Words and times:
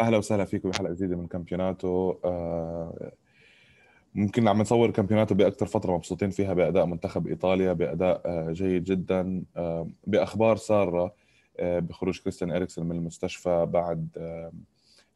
أهلا 0.00 0.16
وسهلا 0.18 0.44
فيكم 0.44 0.70
بحلقه 0.70 0.92
جديدة 0.94 1.16
من 1.16 1.26
Campionato. 1.26 2.14
آه، 2.24 3.12
ممكن 4.14 4.48
عم 4.48 4.60
نصور 4.60 4.90
Campionato 4.90 5.34
بأكثر 5.34 5.66
فترة 5.66 5.92
مبسوطين 5.96 6.30
فيها 6.30 6.54
بأداء 6.54 6.86
منتخب 6.86 7.26
إيطاليا 7.26 7.72
بأداء 7.72 8.22
آه، 8.26 8.52
جيد 8.52 8.84
جدا. 8.84 9.44
آه، 9.56 9.88
بأخبار 10.06 10.56
سارة 10.56 11.14
بخروج 11.60 12.20
كريستيان 12.20 12.50
اريكسن 12.50 12.86
من 12.86 12.96
المستشفى 12.96 13.66
بعد 13.66 14.08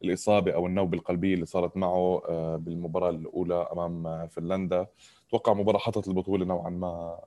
الإصابة 0.03 0.51
أو 0.53 0.67
النوبه 0.67 0.97
القلبيه 0.97 1.33
اللي 1.33 1.45
صارت 1.45 1.77
معه 1.77 2.21
بالمباراة 2.57 3.09
الأولى 3.09 3.67
أمام 3.71 4.27
فنلندا. 4.27 4.87
أتوقع 5.27 5.53
مباراة 5.53 5.79
حطت 5.79 6.07
البطولة 6.07 6.45
نوعا 6.45 6.69
ما 6.69 7.19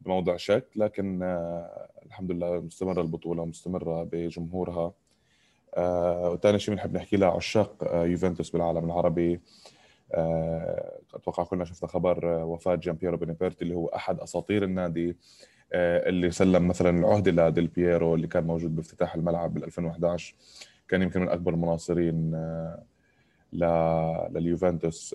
بموضع 0.00 0.36
شك 0.36 0.68
لكن 0.76 1.22
الحمد 2.06 2.30
لله 2.32 2.60
مستمرة 2.60 3.00
البطولة 3.02 3.42
ومستمرة 3.42 4.02
بجمهورها. 4.12 4.92
وثاني 5.76 6.58
شيء 6.58 6.74
بنحب 6.74 6.96
نحكي 6.96 7.16
لعشاق 7.16 7.84
آه 7.84 8.04
يوفنتوس 8.04 8.50
بالعالم 8.50 8.84
العربي. 8.84 9.40
آه 10.14 10.98
أتوقع 11.14 11.44
كلنا 11.44 11.64
شفنا 11.64 11.88
خبر 11.88 12.40
آه 12.40 12.44
وفاة 12.44 12.74
جان 12.74 12.94
بييرو 12.94 13.16
بينيبرتي 13.16 13.62
اللي 13.64 13.74
هو 13.74 13.86
أحد 13.86 14.20
أساطير 14.20 14.64
النادي 14.64 15.16
آه 15.72 16.08
اللي 16.08 16.30
سلم 16.30 16.68
مثلا 16.68 16.98
العهده 16.98 17.48
لديل 17.48 17.66
بييرو 17.66 18.14
اللي 18.14 18.26
كان 18.26 18.44
موجود 18.44 18.76
بافتتاح 18.76 19.14
الملعب 19.14 19.54
بال 19.54 19.64
2011 19.64 20.34
كان 20.88 21.02
يمكن 21.02 21.20
من 21.20 21.28
أكبر 21.28 21.54
المناصرين 21.54 22.34
آه 22.34 22.84
لليوفنتوس. 24.30 25.14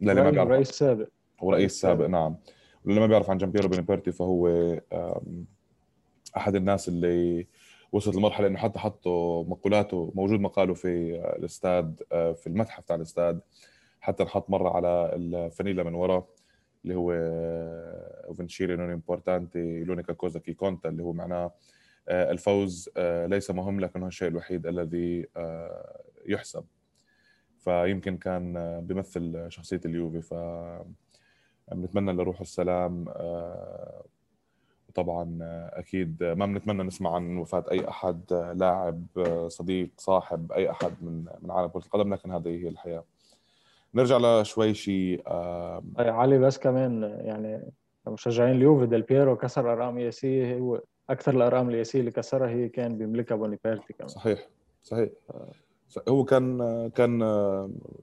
للي 0.00 0.22
ما 0.22 0.30
بيعرف 0.30 0.50
رئيس 0.50 0.70
سابق 0.70 1.08
هو 1.40 1.50
رئيس 1.50 1.80
سابق 1.80 2.06
نعم. 2.06 2.36
واللي 2.84 3.00
ما 3.00 3.06
بيعرف 3.06 3.30
عن 3.30 3.38
جيامبييرو 3.38 3.68
بونيبيرتي 3.68 4.12
فهو 4.12 4.48
أحد 6.36 6.54
الناس 6.54 6.88
اللي 6.88 7.46
وصلت 7.94 8.16
لمرحلة 8.16 8.46
إنه 8.46 8.58
حتى 8.58 8.78
حطوا 8.78 9.44
مقولاته 9.44 10.12
موجود 10.14 10.40
مقاله 10.40 10.74
في 10.74 11.14
الاستاد 11.38 12.02
آه، 12.12 12.32
في 12.32 12.46
المتحف 12.46 12.84
تاع 12.84 12.96
الاستاد 12.96 13.40
حتى 14.00 14.22
انحط 14.22 14.50
مرة 14.50 14.76
على 14.76 15.10
الفانيلا 15.14 15.82
من 15.82 15.94
ورا 15.94 16.26
اللي 16.84 16.94
هو 16.94 17.12
vincere 18.28 18.76
non 18.76 18.90
è 18.90 18.98
importante 18.98 19.84
è 19.84 19.88
l'unica 19.88 20.12
cosa 20.12 20.27
che 20.27 20.38
conta 20.40 20.88
اللي 20.88 21.02
هو 21.02 21.12
معناه 21.12 21.52
آه، 22.08 22.30
الفوز 22.30 22.90
آه، 22.96 23.26
ليس 23.26 23.50
مهم 23.50 23.80
لكنه 23.80 24.06
الشيء 24.06 24.28
الوحيد 24.28 24.66
الذي 24.66 25.26
يحسب. 26.26 26.64
فيمكن 27.58 28.16
كان 28.16 28.80
بيمثل 28.86 29.46
شخصية 29.48 29.80
اليوفي. 29.84 30.22
ف 30.22 30.34
بنتمنى 31.72 32.12
له 32.12 32.22
روح 32.22 32.40
السلام 32.40 33.04
طبعا 34.94 35.38
أكيد 35.72 36.22
ما 36.22 36.46
بنتمنى 36.46 36.82
نسمع 36.82 37.14
عن 37.14 37.36
وفاة 37.36 37.64
أي 37.70 37.88
أحد 37.88 38.20
لاعب 38.56 39.06
صديق 39.48 39.88
صاحب 39.98 40.52
أي 40.52 40.70
أحد 40.70 40.92
من 41.02 41.24
من 41.42 41.50
عالم 41.50 41.68
كرة 41.68 41.84
القدم 41.84 42.14
لكن 42.14 42.30
هذه 42.30 42.48
هي 42.48 42.68
الحياة. 42.68 43.04
نرجع 43.94 44.40
لشوي 44.40 44.74
شيء 44.74 45.22
علي 45.96 46.38
بس 46.38 46.58
كمان 46.58 47.02
يعني 47.02 47.62
مشجعين 48.08 48.56
اليوفي 48.56 48.86
ديل 48.86 49.02
بييرو 49.02 49.36
كسر 49.36 49.72
أرقام 49.72 49.98
قياسيه 49.98 50.58
هو 50.58 50.80
أكثر 51.10 51.34
الأرقام 51.34 51.68
القياسيه 51.68 52.00
اللي 52.00 52.10
كسرها 52.10 52.48
هي 52.48 52.68
كان 52.68 52.98
بيملكها 52.98 53.34
بونيبيرتي 53.34 53.92
كمان. 53.92 54.08
صحيح 54.08 54.48
صحيح. 54.82 55.08
هو 56.08 56.24
كان 56.24 56.58
كان 56.94 57.18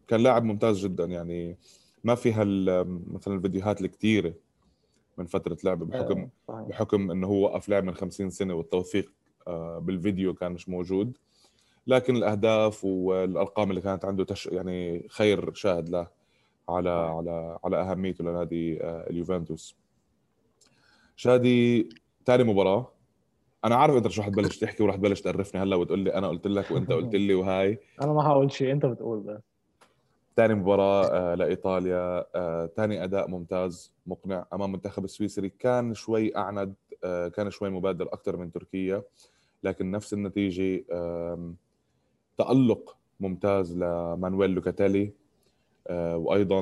كان 0.08 0.20
لاعب 0.20 0.44
ممتاز 0.44 0.86
جدا 0.86 1.06
يعني 1.06 1.58
ما 2.04 2.16
في 2.16 2.34
هال 2.34 2.66
مثلا 3.14 3.36
الفيديوهات 3.36 3.82
الكثيرة. 3.82 4.34
من 5.22 5.28
فترة 5.28 5.58
لعبه 5.64 5.86
بحكم 5.86 6.30
آه، 6.50 6.66
بحكم 6.70 7.12
إنه 7.12 7.28
هو 7.28 7.44
وقف 7.44 7.70
لعب 7.70 7.84
من 7.84 7.94
50 7.94 8.30
سنة 8.30 8.54
والتوثيق 8.54 9.12
آه، 9.48 9.80
بالفيديو 9.80 10.34
كان 10.34 10.52
مش 10.52 10.70
موجود. 10.70 11.18
لكن 11.88 12.16
الأهداف 12.16 12.86
والأرقام 12.86 13.70
اللي 13.70 13.82
كانت 13.82 14.06
عنده 14.06 14.24
تش 14.24 14.46
يعني 14.48 15.08
خير 15.10 15.54
شاهد 15.54 15.90
له 15.90 16.08
على 16.70 16.90
على 16.90 17.60
على 17.64 17.78
أهميته 17.82 18.24
لنادي 18.24 18.84
آه، 18.84 19.10
اليوفنتوس. 19.10 19.76
شادي 21.16 21.90
ثاني 22.26 22.44
مباراة. 22.44 22.92
أنا 23.66 23.76
عارف 23.76 23.96
أنت 23.96 24.08
شو 24.08 24.22
حتبلش 24.22 24.58
تحكي 24.58 24.84
ورح 24.84 24.96
تبلش 24.96 25.22
تعرفني 25.22 25.62
هلا 25.62 25.76
وتقول 25.76 26.00
لي 26.00 26.14
أنا 26.14 26.28
قلت 26.28 26.48
لك 26.48 26.72
وأنت 26.72 26.92
قلت 26.92 27.16
لي 27.26 27.34
وهاي. 27.34 27.80
أنا 28.02 28.14
ما 28.14 28.24
حقول 28.24 28.52
شيء 28.52 28.72
أنت 28.72 28.86
بتقول 28.86 29.20
بس. 29.20 29.51
ثاني 30.36 30.54
مباراة 30.54 31.06
آه، 31.06 31.36
لإيطاليا 31.36 32.26
ثاني 32.76 33.02
آه، 33.02 33.04
أداء 33.04 33.28
ممتاز 33.28 33.94
مقنع 34.08 34.46
أمام 34.54 34.70
المنتخب 34.70 35.06
السويسري. 35.06 35.50
كان 35.50 35.94
شوي 35.94 36.38
أعند 36.38 36.74
آه، 37.04 37.28
كان 37.28 37.50
شوي 37.50 37.70
مبادر 37.70 38.06
أكثر 38.14 38.38
من 38.38 38.52
تركيا 38.52 39.04
لكن 39.64 39.92
نفس 39.92 40.14
النتيجة 40.14 40.84
تألق 42.38 42.98
ممتاز 43.20 43.78
لمانويل 43.78 44.50
لوكاتيلي 44.50 45.14
وأيضا 45.90 46.62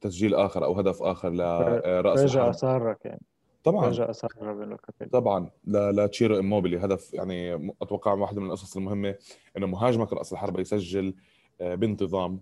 تسجيل 0.00 0.34
آخر 0.34 0.64
أو 0.64 0.72
هدف 0.72 1.02
آخر 1.02 1.30
لرأس 1.30 2.20
رجع 2.20 2.50
أسارك 2.50 3.04
يعني. 3.04 3.22
طبعا. 3.64 3.86
رجع 3.86 4.10
أسارة 4.10 4.52
ب 4.52 4.59
لوكاتيلي 4.59 5.10
طبعا. 5.10 5.50
لتشيرو 5.66 6.38
إموبيلي. 6.38 6.78
هدف 6.78 7.14
يعني 7.14 7.72
أتوقع 7.82 8.12
واحدة 8.12 8.40
من 8.40 8.46
القصص 8.46 8.76
المهمة 8.76 9.14
إنه 9.56 9.66
مهاجمك 9.66 10.12
رأس 10.12 10.32
الحربة 10.32 10.60
يسجل 10.60 11.14
بانتظام 11.60 12.40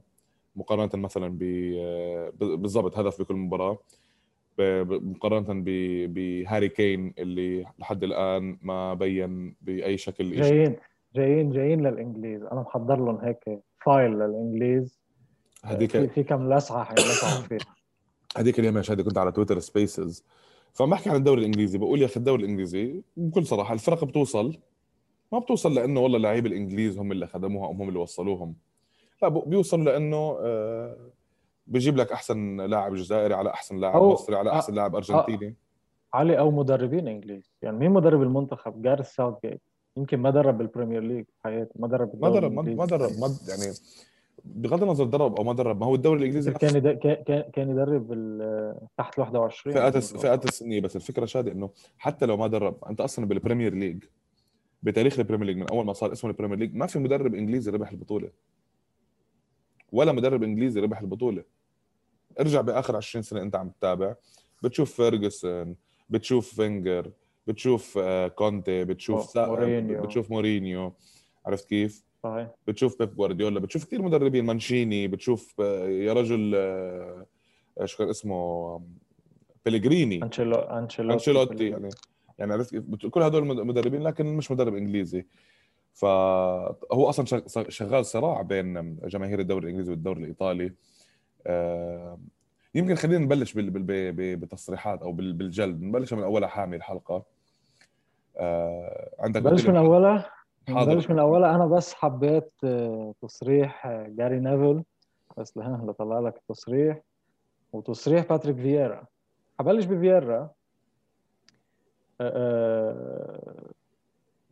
مقارنة 0.56 0.90
مثلا 0.94 1.38
آه، 1.42 2.32
بالضبط 2.38 2.98
هدف 2.98 3.22
بكل 3.22 3.34
مباراة 3.34 3.78
مقارنة 4.58 5.62
بهاري 6.06 6.68
كين 6.68 7.14
اللي 7.18 7.66
لحد 7.78 8.04
الآن 8.04 8.58
ما 8.62 8.94
بين 8.94 9.54
بأي 9.60 9.96
شكل 9.96 10.36
جايين 10.36 10.76
جايين 11.14 11.50
جايين 11.50 11.86
للإنجليز. 11.86 12.42
أنا 12.42 12.60
محضر 12.60 12.96
لهم 12.96 13.16
هيك 13.16 13.60
file 13.84 14.10
للإنجليز. 14.10 14.98
هذيك 15.64 15.90
في, 15.90 16.08
في 16.08 16.22
كم 16.22 16.52
لسعة 16.52 16.84
حيلسعوا 16.84 17.42
فيها. 17.48 17.74
هذيك 18.36 18.58
اليوم 18.58 18.76
يا 18.76 18.82
شادي 18.82 19.02
كنت 19.02 19.18
على 19.18 19.32
Twitter 19.32 19.58
Spaces 19.58 20.24
فبحكي 20.72 21.10
عن 21.10 21.16
الدوري 21.16 21.40
الإنجليزي 21.40 21.78
بقول 21.78 22.00
يا 22.00 22.06
أخي 22.06 22.16
الدوري 22.16 22.44
الإنجليزي 22.44 23.02
بكل 23.16 23.46
صراحة 23.46 23.74
الفرق 23.74 24.04
بتوصل 24.04 24.58
ما 25.32 25.38
بتوصل 25.38 25.74
لأنه 25.74 26.00
والله 26.00 26.18
لعيب 26.18 26.46
الإنجليز 26.46 26.98
هم 26.98 27.12
اللي 27.12 27.26
خدموها 27.26 27.66
أو 27.66 27.72
هم 27.72 27.88
اللي 27.88 27.98
وصلوهم. 27.98 28.54
لا 29.22 29.28
بيوصل 29.28 29.84
لإنه 29.84 30.38
آه، 30.40 30.96
بيجيب 31.66 31.96
لك 31.96 32.12
أحسن 32.12 32.60
لاعب 32.60 32.94
جزائري 32.94 33.34
على 33.34 33.50
أحسن 33.50 33.80
لاعب 33.80 34.02
مصري 34.02 34.36
على 34.36 34.52
أحسن 34.52 34.74
لاعب 34.74 34.96
أرجنتيني. 34.96 35.54
علي 36.14 36.38
أو 36.38 36.50
مدربين 36.50 37.08
إنجليز. 37.08 37.52
يعني 37.62 37.76
مين 37.76 37.90
مدرب 37.90 38.22
المنتخب؟ 38.22 38.82
جارث 38.82 39.14
ساوث 39.14 39.34
جيت 39.44 39.60
يمكن 39.96 40.18
ما 40.18 40.30
درب 40.30 40.58
بال 40.58 40.68
Premier 40.68 41.02
League 41.02 41.24
في 41.24 41.42
حياته 41.44 41.70
ما 41.76 41.88
درب 41.88 42.22
ما 42.22 42.30
درب 42.30 42.52
ما 42.52 42.86
درب 42.86 43.10
ما 43.18 43.34
يعني 43.48 43.72
بغض 44.44 44.82
النظر 44.82 45.04
درب 45.04 45.36
أو 45.36 45.44
ما 45.44 45.52
درب 45.52 45.80
ما 45.80 45.86
هو 45.86 45.94
الدوري 45.94 46.18
الإنجليزي 46.18 46.52
كان 46.52 46.94
كان 46.98 47.44
كان 47.52 47.70
يدرب 47.70 48.06
تحت 48.98 49.18
21 49.18 49.74
فئات 49.74 49.96
فئات 49.98 50.44
السنيه 50.44 50.80
بس 50.80 50.96
الفكرة 50.96 51.24
شادي 51.24 51.52
إنه 51.52 51.70
حتى 51.98 52.26
لو 52.26 52.36
ما 52.36 52.46
درب 52.46 52.84
أنت 52.90 53.00
أصلا 53.00 53.26
بال 53.26 53.37
Premier 53.37 53.74
League 53.74 54.04
بتاريخ 54.82 55.18
ال 55.18 55.22
Premier 55.22 55.46
League 55.46 55.56
من 55.56 55.70
أول 55.70 55.86
ما 55.86 55.92
صار 55.92 56.12
اسمه 56.12 56.30
ال 56.30 56.34
Premier 56.34 56.58
League 56.58 56.74
ما 56.74 56.86
في 56.86 56.98
مدرب 56.98 57.34
إنجليزي 57.34 57.70
ربح 57.70 57.90
البطولة. 57.90 58.30
ولا 59.92 60.12
مدرب 60.12 60.42
إنجليزي 60.42 60.80
ربح 60.80 61.00
البطولة. 61.00 61.44
ارجع 62.40 62.60
بآخر 62.60 62.96
20 62.96 63.22
سنة 63.22 63.42
أنت 63.42 63.56
عم 63.56 63.68
تتابع. 63.68 64.14
بتشوف 64.62 64.92
فيرجسون 64.92 65.76
بتشوف 66.10 66.54
فينجر 66.54 67.10
بتشوف 67.46 67.98
آه، 68.02 68.28
كونتي 68.28 68.84
بتشوف 68.84 69.38
مورينيو. 69.38 70.02
بتشوف 70.02 70.30
مورينيو. 70.30 70.92
عرفت 71.46 71.68
كيف؟ 71.68 72.04
صحيح. 72.22 72.48
بتشوف 72.66 72.98
بيب 72.98 73.14
جوارديولا. 73.16 73.60
بتشوف 73.60 73.84
كثير 73.84 74.02
مدربين 74.02 74.44
مانشيني 74.44 75.08
بتشوف 75.08 75.60
آه، 75.60 75.88
يا 75.88 76.12
رجل 76.12 76.52
آه، 76.56 77.26
شو 77.84 77.98
كان 77.98 78.08
اسمه؟ 78.08 78.80
بيليجريني. 79.64 80.22
أنشيلوتي 80.22 81.00
أنشيلوتي 81.00 81.68
يعني. 81.68 81.88
يعني 82.38 82.52
عرفت 82.52 82.76
كل 83.10 83.22
هدول 83.22 83.44
مدربين 83.66 84.02
لكن 84.02 84.26
مش 84.26 84.50
مدرب 84.50 84.74
إنجليزي. 84.74 85.26
فهو 85.94 87.08
أصلا 87.08 87.42
شغال 87.68 88.06
صراع 88.06 88.42
بين 88.42 88.96
جماهير 88.96 89.40
الدوري 89.40 89.64
الإنجليزي 89.64 89.90
والدوري 89.90 90.20
الإيطالي. 90.20 90.72
آه، 91.46 92.18
يمكن 92.74 92.94
خلينا 92.94 93.24
نبلش 93.24 93.52
بالتصريحات 93.54 95.02
أو 95.02 95.12
بالجلد. 95.12 95.82
نبلش 95.82 96.12
من 96.12 96.22
أولها 96.22 96.48
حامي 96.48 96.76
الحلقة. 96.76 97.24
آه، 98.36 99.10
عندك 99.18 99.42
بلش 99.42 99.66
من 99.66 99.76
أولها؟ 99.76 100.30
بلش 100.68 101.10
من 101.10 101.18
أولها. 101.18 101.54
أنا 101.54 101.66
بس 101.66 101.94
حبيت 101.94 102.52
آه، 102.64 103.14
تصريح 103.22 103.88
جاري 103.88 104.40
نيفل 104.40 104.82
بس 105.36 105.56
لهنا 105.56 105.90
لطلع 105.90 106.20
لك 106.20 106.36
التصريح. 106.36 107.00
وتصريح 107.72 108.26
باتريك 108.28 108.56
فييرا. 108.56 109.06
حبلش 109.58 109.84
بفييرا. 109.84 110.50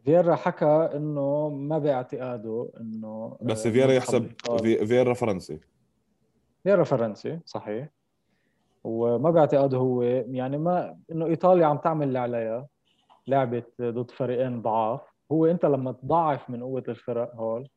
فييرا 0.06 0.34
حكى 0.34 0.90
إنه 0.94 1.48
ما 1.48 1.78
باعتقاده 1.78 2.68
إنه 2.80 3.36
بس 3.42 3.68
فييرا 3.68 3.92
يحسب 3.92 4.32
فييرا 4.62 5.14
فرنسي. 5.14 5.60
فييرا 6.62 6.84
فرنسي 6.84 7.40
صحيح. 7.44 7.88
وما 8.84 9.30
باعتقاده 9.30 9.78
هو 9.78 10.02
يعني 10.02 10.58
ما 10.58 10.98
إنه 11.12 11.26
إيطاليا 11.26 11.66
عم 11.66 11.76
تعمل 11.76 12.06
اللي 12.08 12.18
عليها. 12.18 12.66
لعبت 13.26 13.72
ضد 13.82 14.10
فريقين 14.10 14.62
ضعاف. 14.62 15.00
هو 15.32 15.46
أنت 15.46 15.64
لما 15.64 15.92
تضعف 15.92 16.50
من 16.50 16.62
قوة 16.62 16.84
الفرق 16.88 17.34
هول 17.34 17.68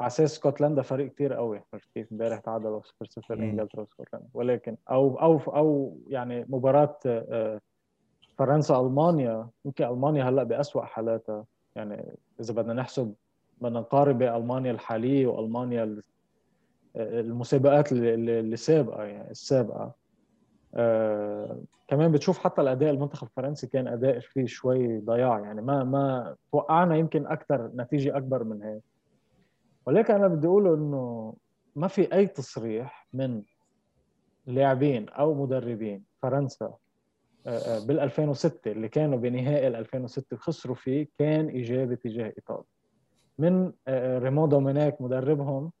على 0.00 0.06
أساس 0.06 0.32
اسكتلندا 0.32 0.82
فريق 0.82 1.12
كثير 1.12 1.34
قوي. 1.34 1.62
عرفت 1.74 1.88
كيف؟ 1.94 2.12
إمبارح 2.12 2.40
تعادلوا 2.40 2.80
0 2.82 3.06
0 3.22 3.34
إنجلترا 3.34 3.80
واسكتلندا 3.80 4.28
ولكن 4.34 4.76
أو 4.90 5.20
أو 5.20 5.38
أو 5.38 5.98
يعني 6.08 6.46
مباراة 6.48 6.98
آه، 7.06 7.60
فرنسا 8.38 8.80
المانيا 8.80 9.48
يمكن 9.64 9.84
ألمانيا 9.84 10.24
هلأ 10.24 10.42
باسوء 10.42 10.82
حالاتها. 10.82 11.44
يعني 11.78 12.16
إذا 12.40 12.54
بدنا 12.54 12.72
نحسب 12.74 13.14
بدنا 13.60 13.80
نقارن 13.80 14.18
بالمانيا 14.18 14.70
الحالية 14.70 15.26
وألمانيا 15.26 16.02
المسابقات 16.96 17.92
اللي 17.92 18.56
سابقة 18.56 19.04
يعني 19.04 19.30
السابقة. 19.30 19.92
آه 20.74 21.60
كمان 21.88 22.12
بتشوف 22.12 22.38
حتى 22.38 22.62
الأداء 22.62 22.90
المنتخب 22.90 23.26
الفرنسي 23.26 23.66
كان 23.66 23.88
أداء 23.88 24.18
فيه 24.18 24.46
شوي 24.46 24.98
ضياع 24.98 25.40
يعني 25.40 25.62
ما 25.62 25.84
ما 25.84 26.36
توقعنا 26.52 26.96
يمكن 26.96 27.26
أكثر 27.26 27.70
نتيجة 27.74 28.16
أكبر 28.16 28.44
من 28.44 28.62
هيك. 28.62 28.82
ولكن 29.86 30.14
أنا 30.14 30.28
بدي 30.28 30.46
أقوله 30.46 30.74
إنه 30.74 31.34
ما 31.76 31.88
في 31.88 32.12
أي 32.14 32.26
تصريح 32.26 33.08
من 33.12 33.42
لاعبين 34.46 35.08
أو 35.08 35.34
مدربين 35.34 36.04
فرنسا 36.22 36.74
بال 37.86 38.00
2006 38.00 38.70
اللي 38.70 38.88
كانوا 38.88 39.18
بنهائي 39.18 39.68
2006 39.68 40.36
خسروا 40.36 40.76
فيه 40.76 41.08
كان 41.18 41.48
إيجابي 41.48 41.96
تجاه 41.96 42.32
إيطاليا. 42.36 42.64
من 43.38 43.72
آه، 43.88 44.18
ريمو 44.18 44.46
دومينيك 44.46 45.00
مدربهم 45.00 45.72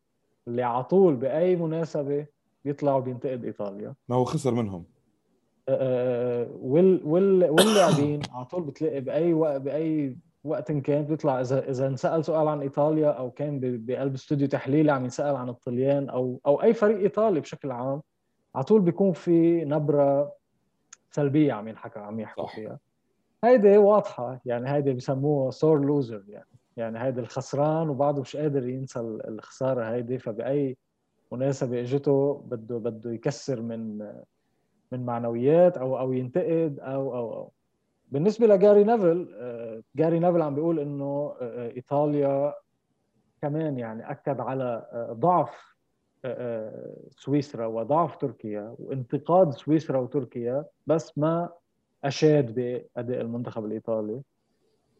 اللي 0.48 0.62
على 0.62 0.84
طول 0.84 1.16
بأي 1.16 1.56
مناسبة 1.56 2.26
بيطلعوا 2.64 3.00
بينتقد 3.00 3.44
إيطاليا. 3.44 3.94
ما 4.08 4.16
هو 4.16 4.24
خسر 4.24 4.54
منهم. 4.54 4.84
وال 5.68 7.00
وال 7.04 7.50
واللاعبين 7.50 8.20
على 8.32 8.44
طول 8.44 8.62
بتلاقي 8.62 9.00
بأي 9.00 9.34
وقت 9.34 9.60
بأي 9.60 10.16
وقت 10.44 10.72
كان 10.72 11.02
بيطلع. 11.02 11.40
إذا 11.40 11.70
إذا 11.70 11.86
انسأل 11.86 12.24
سؤال 12.24 12.48
عن 12.48 12.60
إيطاليا 12.60 13.10
أو 13.10 13.30
كان 13.30 13.60
بقلب 13.62 14.14
استوديو 14.14 14.48
تحليلي 14.48 14.92
عم 14.92 15.06
يسأل 15.06 15.36
عن 15.36 15.48
الطليان 15.48 16.08
أو 16.08 16.40
أو 16.46 16.62
أي 16.62 16.74
فريق 16.74 16.98
إيطالي 16.98 17.40
بشكل 17.40 17.70
عام 17.70 18.02
على 18.54 18.64
طول 18.64 18.80
بيكون 18.80 19.12
في 19.12 19.64
نبرة 19.64 20.37
سلبية 21.10 21.52
عم 21.52 21.68
ينحكى 21.68 21.98
عم 21.98 22.20
يحكوا 22.20 22.46
فيها. 22.46 22.78
هيدي 23.44 23.78
واضحة. 23.78 24.40
يعني 24.44 24.70
هيدي 24.70 24.92
بسموها 24.92 25.50
سور 25.50 25.80
لوزر 25.84 26.24
يعني 26.28 26.48
يعني 26.76 27.02
هيدي 27.02 27.20
الخسران 27.20 27.88
وبعده 27.88 28.20
مش 28.20 28.36
قادر 28.36 28.68
ينسى 28.68 29.00
الخسارة 29.00 29.90
هيدي. 29.90 30.18
فبأي 30.18 30.76
مناسبة 31.32 31.80
إجته 31.80 32.42
بده 32.46 32.78
بده 32.78 33.12
يكسر 33.12 33.60
من 33.62 33.98
من 34.92 35.06
معنويات 35.06 35.78
أو 35.78 35.98
أو 35.98 36.12
ينتقد 36.12 36.78
أو 36.80 37.16
أو 37.16 37.34
أو. 37.34 37.52
بالنسبة 38.08 38.46
لجاري 38.46 38.84
نيفل 38.84 39.34
آه، 39.40 39.82
جاري 39.96 40.18
نيفل 40.18 40.42
عم 40.42 40.54
بيقول 40.54 40.78
إنه 40.80 41.36
آه، 41.40 41.70
إيطاليا 41.70 42.54
كمان 43.42 43.78
يعني 43.78 44.10
أكد 44.10 44.40
على 44.40 44.88
آه، 44.92 45.12
ضعف 45.12 45.77
سويسرا 47.10 47.66
وضعف 47.66 48.16
تركيا 48.16 48.74
وانتقاد 48.78 49.52
سويسرا 49.52 49.98
وتركيا 49.98 50.64
بس 50.86 51.18
ما 51.18 51.48
أشاد 52.04 52.54
بأداء 52.54 53.20
المنتخب 53.20 53.64
الإيطالي. 53.64 54.20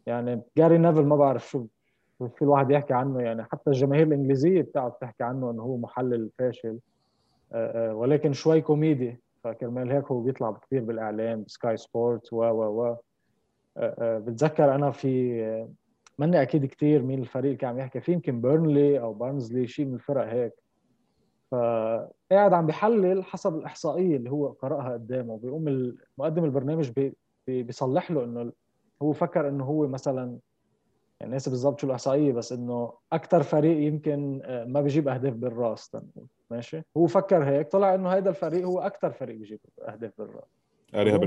يعني 0.05 0.41
جاري 0.57 0.77
نيفل 0.77 1.05
ما 1.05 1.15
بعرف 1.15 1.49
شو 1.49 1.65
في 2.19 2.41
الواحد 2.41 2.71
يحكي 2.71 2.93
عنه 2.93 3.21
يعني 3.21 3.43
حتى 3.43 3.69
الجماهير 3.69 4.07
الإنجليزية 4.07 4.61
بتعرف 4.61 4.93
تحكي 5.01 5.23
عنه 5.23 5.51
إنه 5.51 5.63
هو 5.63 5.77
محلل 5.77 6.29
فاشل. 6.37 6.79
ولكن 7.75 8.33
شوي 8.33 8.61
كوميدي 8.61 9.19
فكرمال 9.43 9.91
هيك 9.91 10.05
هو 10.05 10.21
بيطلع 10.21 10.51
كثير 10.51 10.83
بالإعلام 10.83 11.43
ب 11.43 11.52
Sky 11.52 11.77
Sport 11.77 12.33
و 12.33 12.37
و 12.37 12.81
و. 12.81 12.95
بتذكر 13.97 14.75
أنا 14.75 14.91
في 14.91 15.67
ماني 16.17 16.41
أكيد 16.41 16.65
كثير 16.65 17.01
مين 17.01 17.19
الفريق 17.19 17.45
اللي 17.45 17.57
كان 17.57 17.69
عم 17.69 17.79
يحكي 17.79 18.01
فيه 18.01 18.13
يمكن 18.13 18.41
بيرنلي 18.41 18.99
أو 18.99 19.13
بارنزلي 19.13 19.67
شيء 19.67 19.85
من 19.85 19.93
الفرق 19.93 20.27
هيك. 20.27 20.53
فقاعد 21.51 22.53
عم 22.53 22.65
بيحلل 22.65 23.23
حسب 23.23 23.55
الإحصائية 23.55 24.17
اللي 24.17 24.31
هو 24.31 24.47
قرأها 24.47 24.93
قدامه. 24.93 25.37
بيقوم 25.37 25.95
مقدم 26.17 26.45
البرنامج 26.45 26.89
بي 26.89 27.13
بيصلح 27.47 28.11
له 28.11 28.23
إنه 28.23 28.51
هو 29.01 29.13
فكر 29.13 29.49
إنه 29.49 29.63
هو 29.63 29.87
مثلا 29.87 30.37
يعني 31.19 31.31
ناسي 31.31 31.49
بالضبط 31.49 31.79
شو 31.79 31.87
الإحصائية 31.87 32.33
بس 32.33 32.53
إنه 32.53 32.93
أكثر 33.13 33.43
فريق 33.43 33.87
يمكن 33.87 34.41
آه، 34.43 34.65
ما 34.65 34.81
بيجيب 34.81 35.07
أهداف 35.07 35.33
بالرأس. 35.33 35.89
تنقول 35.89 36.27
ماشي؟ 36.51 36.81
هو 36.97 37.07
فكر 37.07 37.43
هيك 37.43 37.71
طلع 37.71 37.95
إنه 37.95 38.09
هذا 38.09 38.29
الفريق 38.29 38.65
هو 38.65 38.79
أكثر 38.79 39.11
فريق 39.11 39.37
بيجيب 39.37 39.59
أهداف 39.81 40.11
بالرأس. 40.17 40.49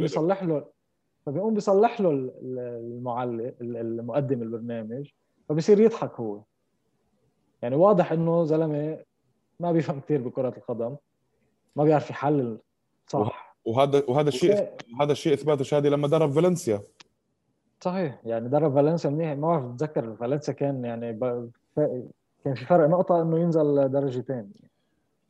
بيصلح 0.01 0.43
له 0.43 0.65
فبيقوم 1.27 1.55
بيصلح 1.55 2.01
له 2.01 2.31
المعلق 2.43 3.55
المقدم 3.61 4.43
البرنامج 4.43 5.11
فبصير 5.49 5.81
يضحك 5.81 6.21
هو. 6.21 6.43
يعني 7.63 7.77
واضح 7.77 8.13
إنه 8.13 8.45
زلمة 8.45 8.99
ما 9.63 9.73
بيفهم 9.73 10.01
كثير 10.01 10.21
بكرة 10.21 10.55
القدم. 10.57 10.97
ما 11.77 11.85
بيعرف 11.85 12.11
يحلل. 12.11 12.59
صح. 13.07 13.57
وهذا 13.65 14.03
وهذا 14.09 14.29
الشيء 14.29 14.69
هذا 15.01 15.13
الشيء 15.13 15.33
إثباته 15.35 15.65
شادي 15.65 15.89
لما 15.89 16.09
درب 16.09 16.31
فالنسيا. 16.31 16.81
صحيح. 17.81 18.21
يعني 18.25 18.49
درب 18.49 18.75
فالنسيا 18.75 19.11
منيح. 19.11 19.33
ما 19.33 19.49
بعرف 19.49 19.65
بتذكر 19.65 20.17
فالنسيا 20.17 20.55
كان 20.55 20.85
يعني 20.85 21.13
ب... 21.13 21.51
كان 22.45 22.55
في 22.55 22.65
فرق 22.65 22.89
نقطة 22.89 23.23
إنه 23.23 23.39
ينزل 23.39 23.89
درجتين. 23.89 24.51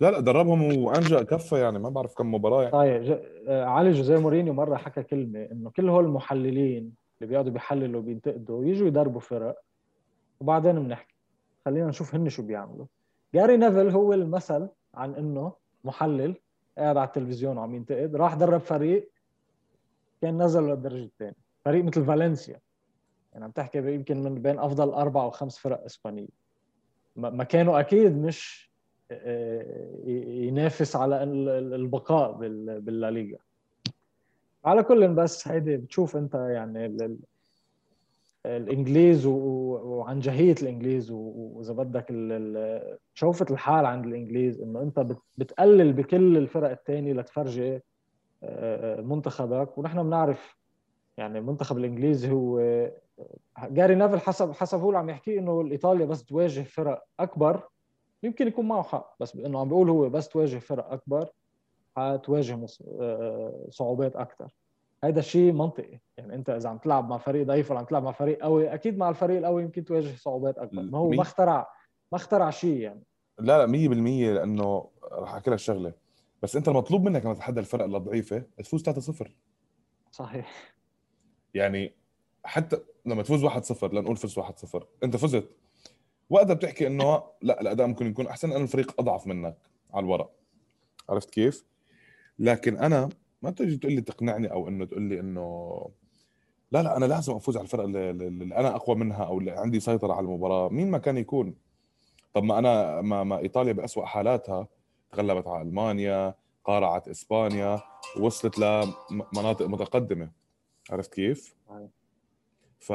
لا 0.01 0.11
لا 0.11 0.21
دربهم 0.21 0.79
وأنجا 0.79 1.23
كفة 1.23 1.59
يعني. 1.59 1.79
ما 1.79 1.89
بعرف 1.89 2.15
كم 2.15 2.35
مباراة 2.35 2.63
يعني. 2.63 2.73
طيب 2.73 3.03
ج... 3.03 3.23
آه، 3.49 3.65
علي 3.65 3.93
جوزيه 3.93 4.19
مورينيو 4.19 4.53
مرة 4.53 4.77
حكى 4.77 5.03
كلمة 5.03 5.49
إنه 5.53 5.71
كل 5.71 5.89
هول 5.89 6.05
المحللين 6.05 6.93
اللي 7.19 7.31
بيقعدوا 7.31 7.53
بيحللوا 7.53 8.01
وبينتقدوا 8.01 8.65
يجوا 8.65 8.87
يدربوا 8.87 9.21
فرق. 9.21 9.59
وبعدين 10.41 10.83
بنحكي. 10.85 11.15
خلينا 11.65 11.87
نشوف 11.87 12.15
هن 12.15 12.29
شو 12.29 12.43
بيعملوا. 12.43 12.87
جاري 13.35 13.57
نيفل 13.57 13.89
هو 13.91 14.13
المثل 14.13 14.69
عن 14.95 15.15
إنه 15.15 15.53
محلل 15.85 16.35
قاعد 16.79 16.97
على 16.97 17.07
التلفزيون 17.07 17.59
وعم 17.59 17.75
ينتقد 17.75 18.17
راح 18.17 18.35
درب 18.35 18.61
فريق 18.61 19.11
كان 20.23 20.43
نزل 20.43 20.63
للدرجة 20.63 21.05
الثانية. 21.05 21.35
فريق 21.65 21.85
مثل 21.85 22.05
فالنسيا. 22.05 22.61
يعني 23.33 23.45
عم 23.45 23.51
تحكي 23.51 23.79
يمكن 23.95 24.23
من 24.23 24.43
بين 24.43 24.59
أفضل 24.59 24.89
أربع 24.89 25.23
أو 25.23 25.31
خمس 25.31 25.59
فرق 25.59 25.85
إسبانية. 25.85 26.29
مكانه 27.17 27.81
أكيد 27.81 28.17
مش 28.19 28.73
آه، 29.11 29.97
ينافس 30.07 30.97
على 30.97 31.23
البقاء 31.23 32.33
بالليغا 32.79 33.39
على 34.65 34.83
كل 34.83 35.09
بس 35.09 35.49
هيدي 35.49 35.77
بتشوف 35.77 36.17
أنت 36.17 36.35
يعني 36.35 37.17
الإنجليز 38.47 39.27
وعن 39.27 40.21
جهية 40.21 40.55
الإنجليز 40.63 41.11
وإذا 41.11 41.73
بدك 41.73 42.07
شوفة 43.15 43.47
الحال 43.51 43.87
عند 43.87 44.07
الإنجليز 44.07 44.61
إنه 44.61 44.83
أنت 44.83 45.07
بتقلل 45.37 45.93
بكل 45.93 46.37
الفرق 46.37 46.71
الثانية 46.71 47.13
لتفرجي 47.13 47.75
آه، 47.75 47.81
آه، 48.43 49.01
منتخبك. 49.01 49.79
ونحن 49.79 50.03
بنعرف 50.03 50.57
يعني 51.17 51.39
المنتخب 51.39 51.79
الانجليزي 51.79 52.31
هو 52.31 52.61
جاري 53.63 53.95
نيفيل 53.95 54.21
حسب 54.21 54.53
حسب 54.53 54.79
هو 54.79 54.97
عم 54.97 55.11
يحكي 55.11 55.39
إنه 55.39 55.61
الإيطاليا 55.61 56.07
بس 56.07 56.25
تواجه 56.25 56.63
فرق 56.63 57.05
أكبر. 57.21 57.69
يمكن 58.23 58.47
يكون 58.49 58.69
معه 58.69 58.83
حق 58.83 59.17
بس 59.21 59.37
إنه 59.37 59.61
عم 59.61 59.69
بيقول 59.69 59.91
هو 59.91 60.09
بس 60.09 60.29
تواجه 60.29 60.59
فرق 60.59 60.93
أكبر 60.93 61.29
حتواجه 61.97 62.67
آه، 63.01 63.67
صعوبات 63.71 64.17
أكثر 64.17 64.55
هذا 65.05 65.19
الشيء 65.19 65.53
منطقي. 65.53 65.99
يعني 66.17 66.35
أنت 66.35 66.51
إذا 66.51 66.69
عم 66.69 66.79
تلعب 66.79 67.09
مع 67.09 67.19
فريق 67.19 67.47
ضعيف 67.47 67.71
ولا 67.71 67.81
عم 67.81 67.87
تلعب 67.87 68.03
مع 68.03 68.13
فريق 68.13 68.43
قوي 68.43 68.75
أكيد 68.75 68.99
مع 68.99 69.09
الفريق 69.09 69.39
القوي 69.39 69.63
يمكن 69.63 69.85
تواجه 69.85 70.17
صعوبات 70.17 70.59
أكبر. 70.59 70.83
ما 70.83 70.99
هو 70.99 71.11
ما 71.11 71.23
اخترع 71.23 71.69
ما 72.13 72.17
اخترع 72.17 72.51
شيء 72.51 72.77
يعني. 72.77 73.03
لا 73.39 73.67
لا 73.67 73.67
100% 73.67 74.35
لأنه 74.35 74.89
رح 75.13 75.35
أحكي 75.35 75.51
لك 75.51 75.59
شغلة. 75.59 75.93
بس 76.43 76.57
أنت 76.57 76.69
المطلوب 76.69 77.05
منك 77.05 77.25
لما 77.25 77.35
تتحدى 77.35 77.61
الفرق 77.61 77.85
الضعيفة 77.85 78.45
تفوز 78.59 78.83
3-0 78.83 79.31
صحيح. 80.11 80.75
يعني 81.55 81.95
حتى 82.45 82.79
لما 83.07 83.23
تفوز 83.23 83.45
1-0 83.45 83.85
لنقول 83.85 84.17
فزت 84.17 84.39
1-0 84.39 84.85
أنت 85.05 85.17
فزت. 85.17 85.45
وقتها 86.31 86.55
بتحكي 86.55 86.87
إنه 86.87 87.23
لا 87.43 87.61
الأداء 87.61 87.87
ممكن 87.87 88.07
يكون 88.07 88.27
أحسن 88.27 88.51
لأنه 88.51 88.63
الفريق 88.63 89.01
أضعف 89.01 89.27
منك 89.27 89.57
على 89.95 90.05
الورق. 90.05 90.31
عرفت 91.09 91.31
كيف؟ 91.31 91.65
لكن 92.39 92.79
أنا 92.79 93.09
ما 93.43 93.51
تجي 93.51 93.77
تقول 93.77 93.93
لي 93.93 94.01
تقنعني 94.01 94.53
أو 94.53 94.69
إنه 94.69 94.85
تقول 94.85 95.03
لي 95.03 95.21
إنه 95.21 95.89
لا 96.73 96.83
لا 96.83 96.97
أنا 96.97 97.05
لازم 97.05 97.33
أفوز 97.33 97.57
على 97.57 97.65
الفرق 97.65 97.85
اللي, 97.85 98.11
اللي 98.11 98.57
أنا 98.57 98.77
أقوى 98.77 98.97
منها 98.97 99.25
أو 99.25 99.39
اللي 99.39 99.51
عندي 99.51 99.81
سيطرة 99.81 100.13
على 100.13 100.25
المباراة. 100.25 100.69
مين 100.69 100.91
ما 100.91 100.99
كان 100.99 101.17
يكون. 101.17 101.55
طب 102.35 102.45
ما 102.45 102.59
أنا 102.59 103.01
ما, 103.01 103.25
ما 103.25 103.39
إيطاليا 103.39 103.73
بأسوأ 103.73 104.05
حالاتها. 104.07 104.69
تغلبت 105.13 105.47
على 105.47 105.63
ألمانيا 105.63 106.35
قارعت 106.65 107.09
إسبانيا 107.09 107.81
وصلت 108.21 108.59
لمناطق 108.59 109.67
متقدمة. 109.67 110.31
عرفت 110.91 111.15
كيف؟ 111.15 111.55
ف 112.81 112.93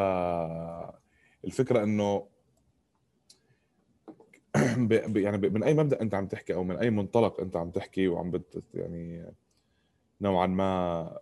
الفكرة 1.46 1.84
إنه 1.84 2.28
يعني 5.16 5.38
من 5.38 5.64
أي 5.64 5.74
مبدأ 5.74 6.02
أنت 6.02 6.14
عم 6.16 6.28
تحكي 6.28 6.54
أو 6.54 6.64
من 6.64 6.78
أي 6.78 6.90
منطلق 6.90 7.40
أنت 7.42 7.56
عم 7.56 7.70
تحكي 7.70 8.08
وعم 8.08 8.32
بت 8.32 8.64
يعني 8.74 9.34
نوعا 10.22 10.48
ما 10.48 11.20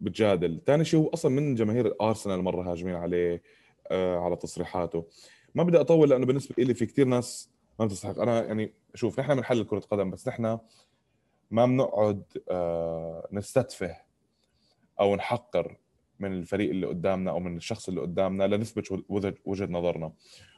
بتجادل. 0.00 0.60
ثاني 0.66 0.84
شيء 0.84 1.00
هو 1.00 1.08
أصلا 1.08 1.30
من 1.30 1.54
جماهير 1.54 1.86
الأرسنال 1.86 2.42
مرة 2.42 2.72
هاجمين 2.72 2.94
عليه 2.94 3.42
آه 3.90 4.18
على 4.18 4.36
تصريحاته. 4.36 5.06
ما 5.54 5.62
بدي 5.62 5.80
أطول 5.80 6.10
لأنه 6.10 6.26
بالنسبة 6.26 6.64
لي 6.64 6.74
في 6.74 6.86
كثير 6.86 7.06
ناس 7.06 7.50
ما 7.80 7.86
بتستحق. 7.86 8.18
أنا 8.18 8.44
يعني 8.44 8.74
شوف 8.94 9.20
نحن 9.20 9.34
بنحلل 9.34 9.64
كرة 9.64 9.78
قدم 9.80 10.10
بس 10.10 10.28
نحن 10.28 10.58
ما 11.50 11.66
بنقعد 11.66 12.22
آه، 12.50 13.28
نستتفه 13.32 13.96
أو 15.00 15.16
نحقر 15.16 15.76
من 16.18 16.32
الفريق 16.32 16.70
اللي 16.70 16.86
قدامنا 16.86 17.30
أو 17.30 17.38
من 17.38 17.56
الشخص 17.56 17.88
اللي 17.88 18.00
قدامنا 18.00 18.46
لنثبت 18.46 19.04
وجهة 19.44 19.66
نظرنا. 19.66 20.12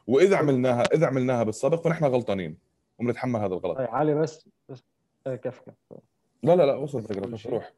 وإذا 0.07 0.37
عملناها 0.37 0.83
إذا 0.83 1.07
عملناها 1.07 1.43
بالسابق 1.43 1.85
فنحن 1.85 2.05
غلطانين. 2.05 2.59
وبنتحمل 2.99 3.41
هذا 3.41 3.55
الغلط. 3.55 3.79
طيب 3.79 3.89
علي 3.89 4.15
بس 4.15 4.49
بس 4.69 4.85
كيف 5.25 5.61
كيف؟ 5.61 5.75
لا 6.43 6.57
لا 6.57 6.63
لا 6.67 6.75
وصلت 6.75 7.11
الفكرة 7.11 7.51
روح 7.53 7.73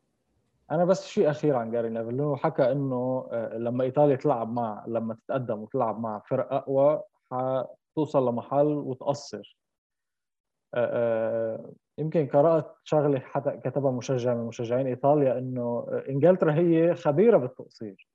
أنا 0.71 0.85
بس 0.85 1.07
شيء 1.07 1.31
أخير 1.31 1.57
عن 1.57 1.71
جاري 1.71 1.89
نيفل 1.89 2.09
انه 2.09 2.37
حكى 2.37 2.73
إنه 2.73 3.29
آه، 3.33 3.59
لما 3.59 3.85
إيطاليا 3.85 4.17
تلعب 4.17 4.53
مع 4.53 4.85
لما 4.87 5.15
تتقدم 5.15 5.63
وتلعب 5.63 6.01
مع 6.01 6.19
فرق 6.19 6.53
أقوى 6.53 7.03
حتوصل 7.31 8.29
لمحل 8.29 8.67
وتقصر. 8.67 9.59
آه، 10.75 11.57
آه، 11.57 11.73
يمكن 11.99 12.27
قرأت 12.27 12.75
شغلة 12.85 13.19
حتى 13.19 13.51
كتبها 13.51 13.91
مشجع 13.91 14.35
من 14.35 14.47
مشجعين 14.47 14.87
إيطاليا 14.87 15.39
إنه 15.39 15.87
إنجلترا 16.09 16.55
هي 16.55 16.95
خبيرة 16.95 17.37
بالتقصير. 17.37 18.09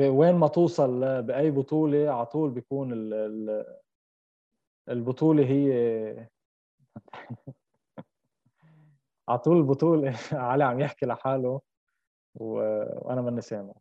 وين 0.00 0.34
ما 0.34 0.48
توصل 0.48 1.22
بأي 1.22 1.50
بطولة 1.50 2.10
على 2.10 2.26
طول 2.26 2.50
بيكون 2.50 2.90
البطولة 4.88 5.44
هي 5.44 6.28
على 9.28 9.38
طول 9.38 9.56
البطوله 9.56 10.16
علي 10.32 10.64
عم 10.64 10.80
يحكي 10.80 11.06
لحاله 11.06 11.60
وأنا 12.34 13.22
ماني 13.22 13.40
سامع 13.40 13.74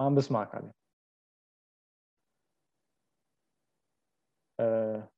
عم 0.00 0.14
بسمعك 0.14 0.54
علي. 0.54 0.72
آه، 4.60 5.08